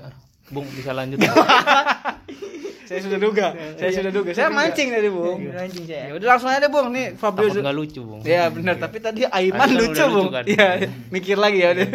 [0.48, 1.20] Bung bisa lanjut.
[2.90, 3.48] Saya sudah duga.
[3.76, 4.30] Saya sudah duga.
[4.32, 5.40] Saya mancing tadi bung.
[5.50, 6.16] Anjing Ya saya.
[6.16, 7.52] udah langsung aja bung nih Fabio.
[7.52, 8.22] Nggak lucu, Bung.
[8.24, 8.76] Ya benar.
[8.78, 10.32] Tapi tadi Aiman lucu bung.
[10.46, 10.88] Iya.
[11.10, 11.88] Mikir lagi ya udah.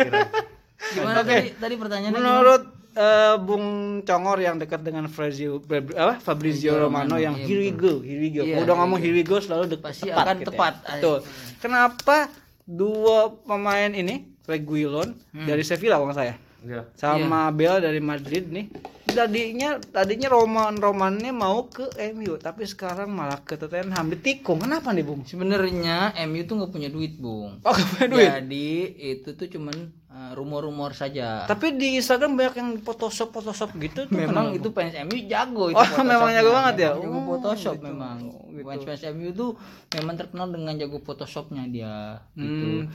[0.93, 2.13] Gimana tadi tadi pertanyaannya?
[2.13, 2.63] Menurut
[2.93, 3.67] eh, Bung
[4.03, 5.63] Congor yang dekat dengan Fabrizio
[5.95, 8.43] apa Fabrizio Romano yang iya, here we go, here we go.
[8.43, 10.49] Iya, udah ngomong we here we go selalu dekat Pasti akan gitu ya.
[10.53, 10.73] tepat.
[10.99, 11.19] Betul.
[11.57, 12.17] Kenapa
[12.63, 15.47] dua pemain ini Reguilon Hmm.
[15.47, 16.83] dari Sevilla bang saya Iya.
[16.93, 18.67] sama Bel dari Madrid nih
[19.05, 25.03] tadinya tadinya roman romannya mau ke MU tapi sekarang malah ke Tottenham ditikung kenapa nih
[25.03, 27.61] bung Sebenarnya MU tuh nggak punya duit, Bung.
[27.61, 28.71] oh gak punya duit Jadi
[29.13, 29.77] itu tuh cuman
[30.09, 31.45] uh, rumor-rumor saja.
[31.45, 34.57] tapi di Instagram banyak yang photoshop photoshop gitu tuh memang kenapa?
[34.57, 36.91] itu fans MU jago itu Oh, memang jago banget ya?
[36.95, 37.85] Jago Oh, Photoshop gitu.
[37.85, 38.65] memang Oh, gitu.
[38.65, 39.51] fans fans MU tuh
[39.93, 41.97] memang terkenal dengan jago Photoshopnya dia
[42.33, 42.89] gitu Hmm.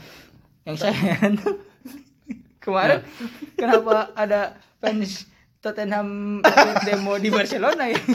[0.65, 0.97] yang saya
[2.68, 2.99] kemarin
[3.59, 4.39] kenapa ada
[4.78, 5.24] fans
[5.57, 6.39] Tottenham
[6.84, 7.97] demo di Barcelona ya?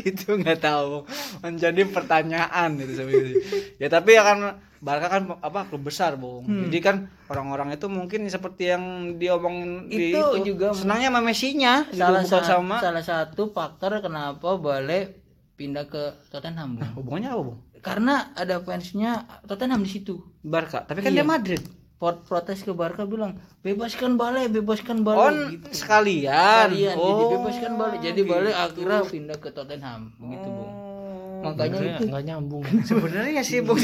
[0.00, 1.04] Itu nggak tahu.
[1.40, 3.36] Menjadi pertanyaan itu sebenarnya.
[3.76, 4.38] Ya tapi ya kan
[4.80, 6.48] Barca kan apa klub besar bung.
[6.48, 6.64] Hmm.
[6.64, 6.96] jadi kan
[7.28, 8.84] orang-orang itu mungkin seperti yang
[9.20, 15.20] diomongin di Itu juga senangnya sama Messi-nya salah, sama salah satu faktor kenapa Bale
[15.60, 16.88] pindah ke Tottenham Bung.
[16.96, 17.58] hubungannya apa bung?
[17.84, 20.16] Karena ada fansnya Tottenham di situ.
[20.40, 21.20] Barca tapi kan Iya.
[21.20, 21.60] dia Madrid
[22.00, 25.68] protes ke Barca bilang bebaskan Bale bebaskan oh Bale gitu.
[25.76, 26.72] sekalian.
[26.72, 30.16] Kalian jadi oh bebaskan Bale jadi Bale akhirnya pindah ke Tottenham.
[30.16, 30.89] Begitu Bung
[31.42, 32.04] makanya itu.
[32.08, 32.62] nggak nyambung.
[32.88, 33.80] Sebenarnya sih bung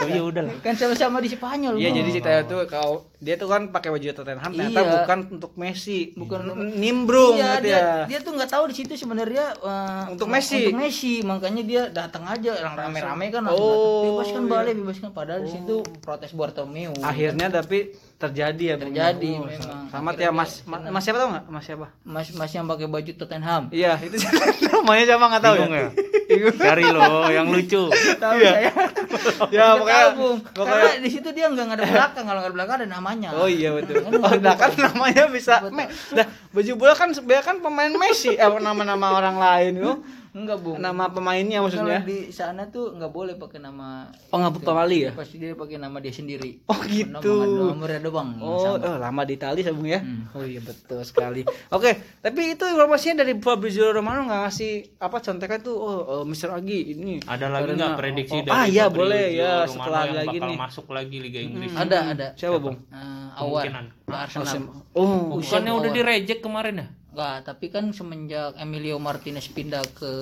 [0.00, 0.54] oh ya udah lah.
[0.64, 1.76] Kan sama-sama di Spanyol.
[1.76, 4.90] Iya jadi ceritanya tuh kalau dia tuh kan pakai baju Tottenham ternyata Iya.
[4.96, 6.40] bukan untuk Messi, Bukan
[6.72, 7.84] nimbrung iya, gitu dia, ya.
[8.08, 10.64] dia tuh nggak tahu di situ sebenarnya uh, Untuk Messi.
[10.64, 12.56] Untuk Messi, makanya dia datang aja.
[12.64, 14.50] Orang rame-rame kan Oh, bebaskan iya.
[14.50, 16.96] Bale, bebaskan padahal di situ protes Bartomeu.
[17.04, 18.92] Akhirnya tapi terjadi ya Bung.
[18.92, 19.88] Terjadi, Oh, memang.
[19.88, 21.44] Sama ya Mas, Ma- Mas siapa tau nggak?
[21.48, 21.86] Mas siapa?
[22.04, 23.62] Mas Mas yang pakai baju Tottenham.
[23.72, 24.16] Iya itu
[24.68, 25.88] namanya siapa nggak tahu Bingung ya.
[26.30, 27.82] ya cari lo yang lucu
[28.22, 28.70] Tahu saya.
[29.56, 30.04] ya Nggak pokoknya
[30.52, 33.28] pokoknya Karena di situ dia nggak ada belakang, kalau nggak ada belakang ada namanya.
[33.34, 34.04] Oh iya betul.
[34.04, 35.64] Oh, nah kan namanya bisa.
[36.12, 39.92] Dah baju bola kan sebenarnya kan pemain Messi, eh nama-nama orang lain yo.
[40.30, 40.78] Enggak, Bung.
[40.78, 42.00] Nama pemainnya Kalau maksudnya.
[42.06, 45.10] di sana tuh nggak boleh pakai nama Oh nggak Pamali ya?
[45.10, 46.62] pasti dia pakai nama dia sendiri.
[46.70, 47.10] Oh gitu.
[47.10, 48.38] Nama nomornya doang.
[48.38, 49.98] Oh, oh, lama di Itali ya Bung ya.
[49.98, 50.30] Hmm.
[50.30, 51.42] Oh iya betul sekali.
[51.76, 51.90] Oke,
[52.22, 54.72] tapi itu informasinya dari Fabrizio Romano nggak ngasih
[55.02, 56.54] apa contekan tuh oh, oh Mr.
[56.54, 57.18] Agi ini.
[57.26, 60.36] ada lagi Karena- nggak prediksi oh, dari Ah iya boleh ya Romano setelah yang lagi
[60.38, 60.56] bakal nih.
[60.58, 62.26] masuk lagi Liga Inggris Ada, ada.
[62.38, 62.76] Siapa Bung?
[62.90, 64.84] Eh, Awan Arsenal.
[64.94, 70.12] Oh, bukannya udah direject kemarin ya Enggak, tapi kan semenjak Emilio Martinez pindah ke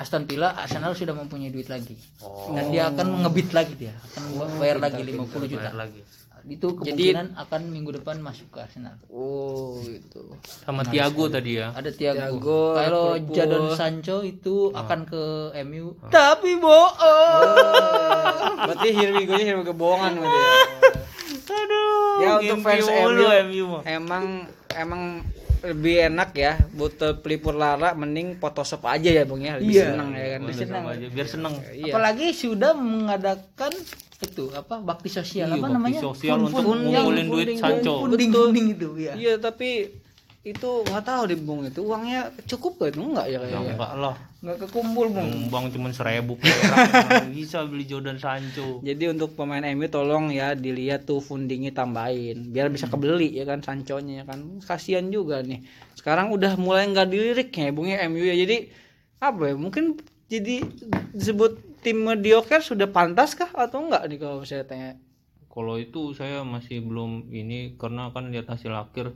[0.00, 1.92] Aston Villa, Arsenal sudah mempunyai duit lagi.
[2.50, 4.22] Dan dia akan ngebit lagi dia, akan
[4.56, 5.68] bayar lagi 50 juta.
[5.68, 6.00] Bayar lagi
[6.40, 8.96] Itu kemungkinan akan minggu depan masuk ke Arsenal.
[9.12, 10.24] oh itu.
[10.64, 12.16] sama Tiago tadi ya Ada Thiago.
[12.16, 13.04] Thiago, Kalau.
[13.28, 15.22] Jadon Sancho itu akan ke
[15.68, 16.00] MU.
[16.08, 16.96] Tapi bohong.
[18.56, 20.48] Berarti here we go-nya here we go bohongan berarti ya.
[21.60, 23.82] aduh Ya untuk fans MU, MU mah.
[23.84, 24.24] emang
[24.72, 25.02] emang
[25.62, 29.86] lebih enak ya buat pelipur lara mending Photoshop aja ya Bung ya lebih Iya.
[29.90, 30.84] senang ya kan Udah senang.
[30.86, 31.92] aja biar seneng Iya.
[31.92, 33.72] Apalagi sudah mengadakan
[34.20, 36.00] itu apa bakti sosial Iya, apa bakti namanya?
[36.02, 37.94] sosial Fun- untuk ngumpulin duit Sancho.
[38.04, 39.12] funding itu ya.
[39.14, 39.99] Iya tapi
[40.40, 41.68] itu nggak tahu deh Bung.
[41.68, 43.00] Itu uangnya cukup gak itu?
[43.04, 43.38] Enggak ya ya?
[43.44, 43.72] kayaknya.
[43.76, 44.16] enggak lah.
[44.40, 45.30] Nggak kekumpul bung.
[45.52, 46.40] Bang cuma seribu
[47.36, 48.80] bisa beli Jordan Sancho.
[48.80, 52.48] Jadi untuk pemain MU tolong ya dilihat tuh fundingnya tambahin.
[52.56, 54.64] Biar bisa kebeli ya kan Sanchonya ya kan.
[54.64, 55.60] Kasihan juga nih.
[55.92, 58.32] Sekarang udah mulai nggak dilirik ya Bung ya MU ya.
[58.32, 58.72] Jadi
[59.20, 60.00] apa ya mungkin
[60.32, 60.64] jadi
[61.12, 63.52] disebut tim mediocre sudah pantas kah?
[63.52, 64.96] Atau enggak nih kalau saya tanya?
[65.52, 69.12] Kalau itu saya masih belum ini karena kan lihat hasil akhir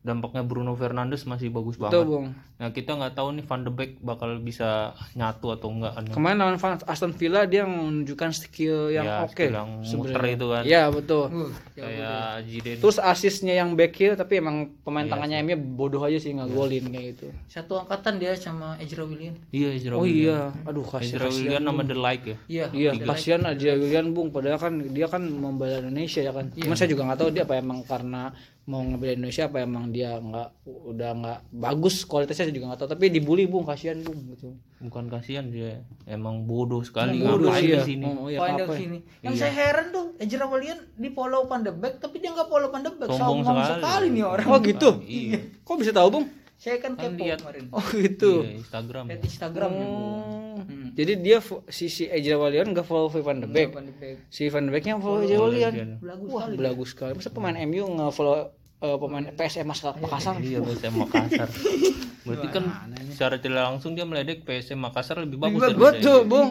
[0.00, 2.08] dampaknya Bruno Fernandes masih bagus Tuh banget.
[2.08, 2.26] Bung.
[2.56, 6.40] Nah kita nggak tahu nih Van de Beek bakal bisa nyatu atau enggak kan kemarin
[6.40, 6.56] lawan
[6.88, 10.62] Aston Villa dia menunjukkan skill yang Ya, oke skill yang muter itu kan.
[10.64, 11.24] Iya betul.
[11.28, 12.80] Uh, ya kayak Zidane.
[12.80, 16.48] Terus asisnya yang back heel tapi emang pemain Iya tangannya MU bodoh aja sih nggak
[16.48, 17.26] golin kayak gitu.
[17.52, 19.36] Satu angkatan dia sama Ezra William.
[19.52, 20.48] iya Ezra oh William.
[20.56, 20.64] iya.
[20.64, 22.36] Aduh kasih Ezra William nama The Like ya.
[22.48, 22.66] Iya.
[22.72, 24.32] Iya, kasihan aja William Bung.
[24.32, 26.48] Padahal kan dia kan membela Indonesia ya kan.
[26.56, 28.32] Cuman saya juga nggak tahu dia apa emang karena
[28.70, 33.04] mau ngebela Indonesia apa emang dia nggak udah nggak bagus kualitasnya juga nggak tahu tapi
[33.08, 34.54] dibully Bung kasihan Bung gitu.
[34.78, 37.76] bukan kasihan dia emang bodoh sekali Bodoh ngapain sih ya.
[37.76, 38.78] di sini Oh, iya, Poin apa ya?
[38.78, 38.98] sini.
[39.20, 42.68] Yang saya heran tuh Ezra William di follow Van de Beek tapi dia nggak follow
[42.68, 43.10] Van de Beek.
[43.10, 43.82] Sombong Sombong sekali.
[43.82, 44.46] sekali nih orang.
[44.46, 44.88] Oh gitu.
[45.02, 46.26] iya Kok bisa tahu Bung?
[46.56, 47.40] Saya kan Kan kepo lihat.
[47.40, 47.64] kemarin.
[47.70, 48.32] Oh gitu.
[48.42, 49.80] Iya, Instagram Lihat Instagramnya.
[49.82, 49.96] Bung.
[49.96, 50.60] Oh.
[50.60, 50.92] Hmm.
[50.92, 53.72] Jadi dia si si Ejra Walian nggak follow Van de Beek.
[53.72, 54.28] Van de Beek.
[54.28, 55.96] Si Van de Beeknya follow Ejra Walian.
[55.98, 56.54] Belagu Wah, sekali.
[56.54, 57.12] belagu sekali.
[57.14, 60.36] Masa pemain MU nggak follow eh, pemain PSM Makassar?
[60.40, 61.48] Iya PSM Makassar.
[62.26, 62.64] Berarti kan
[63.12, 66.28] secara tidak langsung dia meledek PSM Makassar lebih bagus dari Betul, PSM.
[66.28, 66.48] Bung.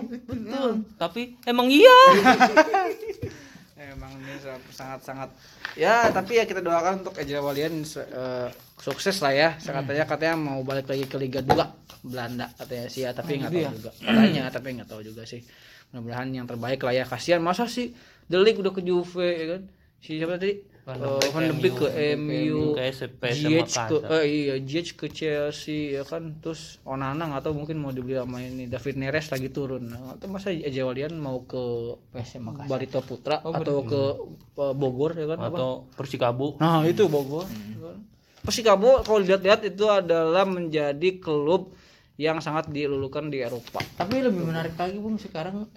[0.98, 2.00] Tapi emang iya.
[3.90, 4.38] Emang ini
[4.70, 5.34] sangat-sangat
[5.74, 9.50] ya tapi ya kita doakan untuk Ejra Walian eh, sukses lah ya.
[9.58, 13.74] Katanya katanya mau balik lagi ke Liga 2 Belanda katanya sih ya, tapi nggak tahu
[13.82, 13.92] juga.
[13.98, 15.42] Katanya tapi nggak tahu juga sih.
[15.90, 17.04] Mudah-mudahan yang terbaik lah ya.
[17.08, 17.96] Kasihan masa sih
[18.30, 19.62] The League udah ke Juve ya kan.
[20.00, 21.88] Si siapa tadi Van de Eh, Van de Beek ke
[22.18, 27.94] MU, MU ke eh, iya Ziyech ke Chelsea ya kan terus Onana atau mungkin mau
[27.94, 32.70] dibeli sama ini David Neres lagi turun nah, atau masa Ejawalian mau ke PSM Makassar.
[32.72, 34.02] Barito Putra atau ke
[34.58, 35.54] eh, Bogor ya kan apa?
[35.54, 37.46] atau Persikabo Nah itu Bogor.
[38.42, 41.76] Persikabo kalau dilihat-lihat itu adalah menjadi klub
[42.20, 43.80] yang sangat dilulukan di Eropa.
[43.96, 45.70] Tapi lebih menarik lagi Bung sekarang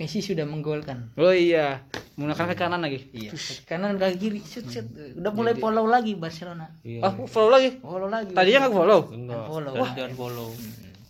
[0.00, 1.12] Messi sudah menggolkan.
[1.20, 1.84] Oh iya,
[2.16, 3.12] menggunakan kaki kanan lagi.
[3.12, 3.36] Iya.
[3.68, 4.88] Kanan kaki kiri, shoot, shoot.
[5.20, 6.72] Udah mulai follow lagi Barcelona.
[6.80, 7.76] iya Ah, follow lagi.
[7.84, 8.32] Follow lagi.
[8.32, 9.00] Tadinya nggak follow.
[9.12, 9.72] enggak follow.
[9.76, 10.48] tadi jangan follow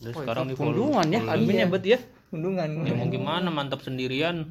[0.01, 1.99] Terus sekarang di follow Pundungan ya, adminnya bet ya.
[2.35, 2.69] Undungan.
[2.83, 4.51] ya mau gimana mantap sendirian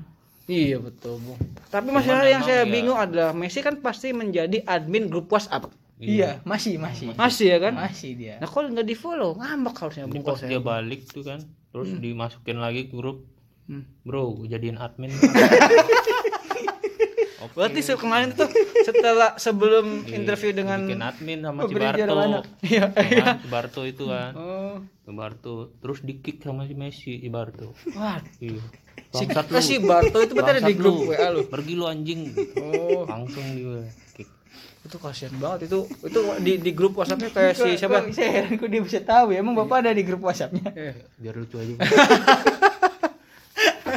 [0.50, 1.38] Iya betul, Bung.
[1.70, 5.70] Tapi masalah yang saya bingung adalah Messi kan pasti menjadi admin grup WhatsApp.
[6.02, 7.14] Iya, masih masih.
[7.14, 7.78] Masih ya kan?
[7.78, 8.42] Masih dia.
[8.42, 11.94] Nah kalau nggak di follow ngambek harusnya Ini Bung pas dia balik tuh kan terus
[12.02, 13.30] dimasukin lagi ke grup
[13.70, 13.86] Hmm.
[14.02, 15.14] bro jadiin admin
[17.50, 18.48] Berarti se- kemarin tuh
[18.82, 22.40] setelah sebelum interview dengan bikin admin sama si Pemberi juara Barto mana?
[22.62, 24.76] Iya, Sama si Barto itu kan Oh.
[24.80, 28.64] si Barto terus di kick sama si Messi si Barto Wah, iya
[29.10, 31.12] si, bangsat lu si Barto itu berarti ada di grup lu.
[31.12, 31.42] WA lu.
[31.46, 32.22] pergi lu anjing
[32.56, 34.30] Oh, langsung dia kick
[34.80, 35.80] itu kasihan banget itu.
[36.02, 38.08] Itu di di grup WhatsApp-nya kayak si siapa?
[38.10, 39.38] Saya heran kok dia bisa tahu ya.
[39.38, 40.72] Emang Bapak ada di grup WhatsApp-nya?
[41.14, 41.74] biar lucu aja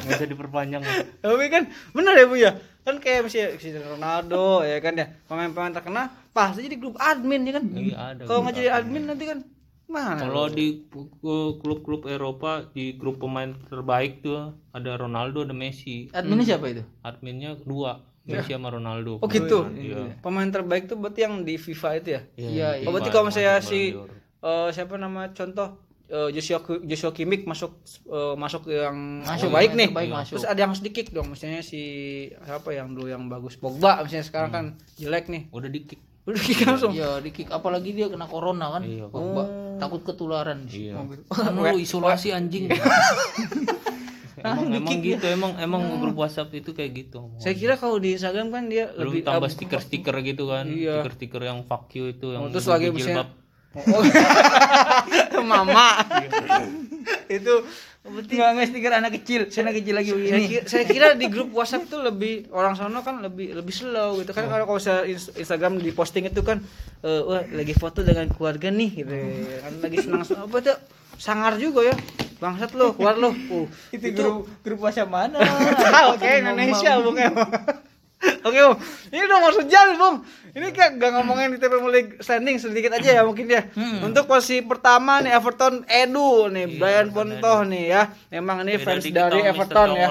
[0.02, 0.82] nggak usah diperpanjang
[1.18, 2.52] Tapi kan bener ya Bu ya.
[2.82, 5.06] Kan kayak misalnya si Ronaldo ya kan ya.
[5.24, 7.64] Pemain-pemain terkenal pasti jadi grup admin ya kan.
[7.72, 9.38] iya ada Kalau nggak jadi admin nanti kan
[9.84, 10.16] mana?
[10.18, 10.88] kalau di
[11.20, 14.40] uh, klub-klub Eropa di grup pemain terbaik tuh
[14.70, 16.80] ada Ronaldo ada Messi Adminnya siapa itu?
[17.02, 19.68] adminnya dua Messi sama Ronaldo Oh gitu.
[19.68, 20.16] Iya.
[20.18, 22.20] Pemain terbaik tuh berarti yang di FIFA itu ya?
[22.34, 25.76] Iya, Oh berarti kalau misalnya si eh, siapa nama contoh
[26.12, 27.72] eh, Joshua Joshua Kimmich masuk
[28.04, 29.88] eh, masuk yang Masuk, baik nih.
[29.88, 30.34] terbaik masuk.
[30.36, 31.26] Terus ada yang harus di-kick dong.
[31.26, 31.80] Misalnya si
[32.36, 35.48] siapa yang dulu yang bagus Pogba misalnya sekarang kan jelek nih.
[35.48, 36.94] udah di kick Udah kick langsung.
[36.94, 38.84] Iya, di kick apalagi dia kena corona kan.
[38.84, 39.42] Iya, Pogba.
[39.74, 40.68] takut ketularan.
[40.68, 40.94] iya
[41.34, 42.70] kan lu isolasi anjing
[44.38, 48.48] emang emang gitu emang emang grup WhatsApp itu kayak gitu Saya kira kalau di Instagram
[48.48, 51.02] kan dia belum lebih tambah stiker-stiker gitu kan Iya.
[51.02, 52.88] stiker-stiker yang fuck you itu yang Oh, terus lagi.
[52.88, 52.94] Oh,
[55.52, 56.00] mama.
[57.28, 57.54] itu
[58.02, 60.46] Berarti nggak nggak stiker anak kecil, anak kecil lagi saya begini.
[60.50, 64.34] kira, saya kira di grup WhatsApp tuh lebih orang sono kan lebih lebih slow gitu.
[64.34, 66.58] Kan kalau kalau saya ins- Instagram di posting itu kan
[67.06, 69.14] eh, wah lagi foto dengan keluarga nih gitu.
[69.62, 70.76] Kan lagi senang senang apa tuh
[71.14, 71.96] sangar juga ya.
[72.42, 73.30] Bangsat lo keluar lo.
[73.54, 75.38] Uh, Itu grup grup WhatsApp mana?
[75.94, 77.14] tahu kayak Indonesia bung
[78.22, 78.78] Oke bung,
[79.10, 80.16] ini udah mau sejam bung.
[80.52, 83.66] Ini kayak gak ngomongin di TP League standing sedikit aja ya mungkin ya.
[84.04, 88.02] Untuk posisi pertama nih Everton Edu nih, Brian Pontoh nih ya.
[88.28, 89.40] Memang ini Beda fans dari.
[89.42, 90.08] Everton ya.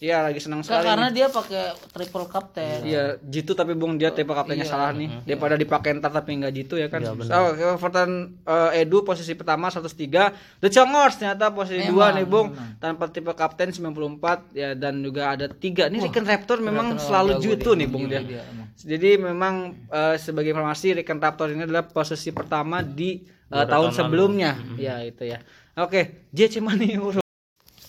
[0.00, 0.80] Iya lagi senang sekali.
[0.80, 1.16] karena nih.
[1.20, 2.88] dia pakai triple captain.
[2.88, 5.28] Iya, jitu tapi bung dia tipe kaptennya salah nih.
[5.28, 7.04] Daripada dipakai ntar tapi nggak jitu ya kan.
[7.04, 10.64] Oh, Everton eh, Edu posisi pertama 103.
[10.64, 12.48] The Chongors ternyata posisi dua nih bung
[12.80, 15.92] tanpa tipe kapten 94 ya dan juga ada tiga.
[15.92, 18.24] Nih Riken Raptor memang selalu jitu nih bung dia.
[18.24, 18.72] Dia emang.
[18.80, 19.54] Jadi memang
[19.92, 23.20] eh, sebagai informasi Riken Raptor ini adalah posisi pertama di
[23.52, 24.56] eh, tahun sebelumnya.
[24.80, 25.44] Ya itu ya.
[25.76, 27.20] Oke, JC Maniuro.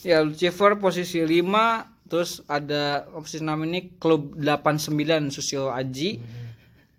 [0.02, 6.20] Ya, Lucifer posisi 5 terus ada posisi 6 ini klub 89 Susilo Aji.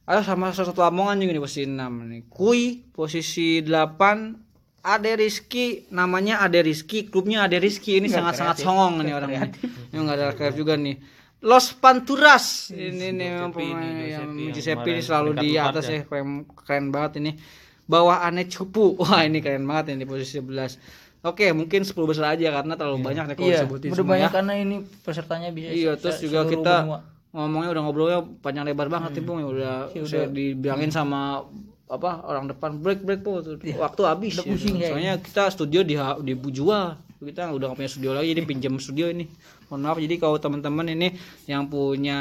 [0.08, 1.76] Ada sama salah satu Lamongan juga nih posisi 6
[2.08, 2.22] nih.
[2.32, 9.12] Kui posisi 8 Ade Rizky namanya Ade Rizky klubnya Ade Rizky ini sangat-sangat songong nih
[9.12, 9.48] orang ini.
[9.92, 10.96] Ini enggak ada kreatif juga nih.
[11.44, 16.88] Los Panturas ini nih memang pemain yang Giuseppe ini selalu di atas ya keren, keren
[16.88, 17.36] banget ini.
[17.84, 18.94] Bawah Ane Cupu.
[19.02, 21.11] Wah, ini keren banget ini di posisi 11.
[21.22, 24.34] Oke, mungkin 10 besar aja karena terlalu banyak nih kalau Iya, disebutin udah banyak ya.
[24.34, 26.98] karena ini pesertanya bisa Iya, terus juga kita benua.
[27.30, 29.38] ngomongnya udah ngobrolnya panjang lebar banget nih, Bung.
[29.38, 31.46] Ya udah saya dibilangin sama
[31.86, 34.88] apa orang depan break break po tuh waktu habis Udah pusing ya.
[34.88, 36.98] soalnya kita studio di di Bujua.
[37.22, 39.30] Kita udah gak punya studio lagi jadi pinjam studio ini.
[39.70, 41.14] Mohon maaf jadi kalau teman-teman ini
[41.46, 42.18] yang punya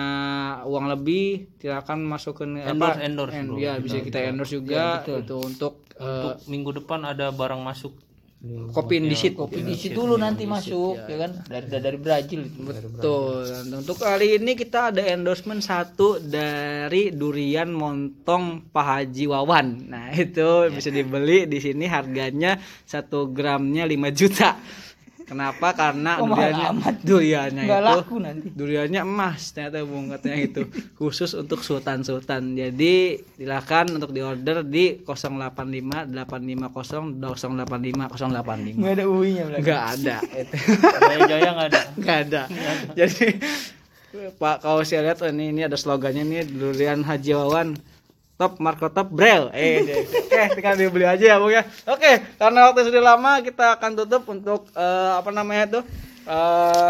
[0.62, 3.02] uang lebih silakan masukin Endorse, apa?
[3.02, 3.58] Endorse, en- bro.
[3.58, 4.54] ya bisa kita endorse.
[4.54, 5.02] juga.
[5.02, 7.97] itu untuk eh, Untuk minggu depan ada barang masuk
[8.74, 12.66] kopi indisit kopi di situ dulu nanti masuk ya kan dari dari Brazil itu.
[12.66, 13.46] Betul.
[13.46, 19.68] Dan untuk kali ini kita ada endorsement satu dari durian montong Pak Haji Wawan.
[19.94, 24.58] Nah itu bisa dibeli di sini harganya satu gramnya 5 juta.
[25.32, 25.68] Kenapa?
[25.72, 26.96] Karena mahal duriannya, amat?
[27.02, 28.48] duriannya Nggak itu laku nanti.
[28.52, 30.62] duriannya emas ternyata bung katanya itu
[31.00, 32.96] khusus untuk sultan sultan jadi
[33.34, 39.64] silakan untuk diorder di 085 850 085 085 Nggak ada UI-nya belakang.
[39.64, 40.56] nggak ada itu
[41.02, 42.42] Jaya Jaya nggak ada nggak ada
[42.94, 43.28] jadi
[44.12, 47.80] Pak kalau saya lihat oh, ini ini ada slogannya nih durian Haji Wawan
[48.42, 49.54] top Marco top Braille.
[49.54, 51.62] Eh, oke tinggal dibeli aja ya Bung ya.
[51.86, 55.84] Oke, karena waktu sudah lama kita akan tutup untuk eh, apa namanya tuh
[56.26, 56.89] eh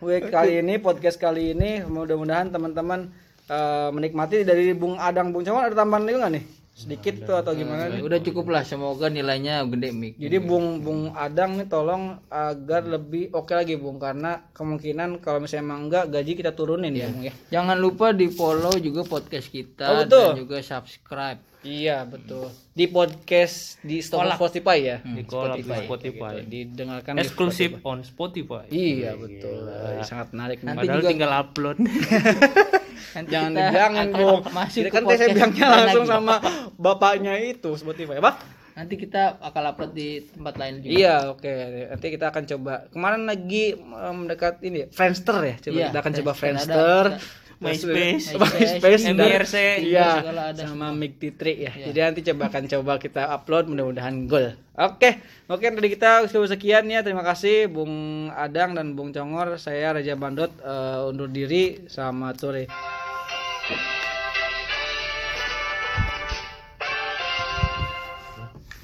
[0.00, 3.12] week kali ini podcast kali ini mudah-mudahan teman-teman
[3.52, 6.44] eh, menikmati dari Bung Adang Bung Cawan ada tambahan lagi nggak nih?
[6.72, 8.00] Sedikit tuh atau gimana nih?
[8.00, 13.28] udah cukup lah semoga nilainya gede mik Jadi Bung Bung Adang nih tolong agar lebih
[13.30, 17.32] oke lagi Bung karena kemungkinan kalau misalnya emang enggak gaji kita turunin ya Bung ya.
[17.50, 20.26] jangan lupa di follow juga podcast kita Oh, betul.
[20.26, 22.50] dan juga subscribe Iya betul.
[22.74, 24.96] Di podcast di Spotify ya.
[24.98, 26.42] di kolab di Spotify.
[26.42, 28.66] Didengarkan di Eksklusif on Spotify.
[28.66, 29.70] Iya betul.
[30.02, 30.58] Sangat menarik.
[30.58, 30.66] nih.
[30.66, 31.76] Nanti Padahal juga- tinggal upload.
[33.12, 36.12] Nanti Jangan kita masuk Jadi ke kan saya bilangnya langsung lagi.
[36.12, 36.34] sama
[36.74, 38.32] bapaknya itu Spotify apa?
[38.72, 41.54] nanti kita akan upload di tempat lain juga Iya, oke.
[41.92, 42.88] Nanti kita akan coba.
[42.88, 45.54] Kemarin lagi mendekat ini Friendster ya.
[45.60, 46.72] Coba Iya, kita akan coba Friendster.
[46.72, 47.04] Friendster.
[47.12, 48.34] Ada- MySpace.
[48.34, 49.54] MySpace, MIRC.
[49.86, 50.10] Iya,
[50.58, 51.72] sama Mic Titri ya.
[51.72, 54.58] Jadi nanti coba akan coba kita upload mudah-mudahan gol.
[54.72, 57.06] Oke, oke dari kita sekian ya.
[57.06, 59.54] Terima kasih Bung Adang dan Bung Congor.
[59.62, 61.86] Saya Raja Bandot eh, undur diri.
[61.86, 62.64] Selamat sore.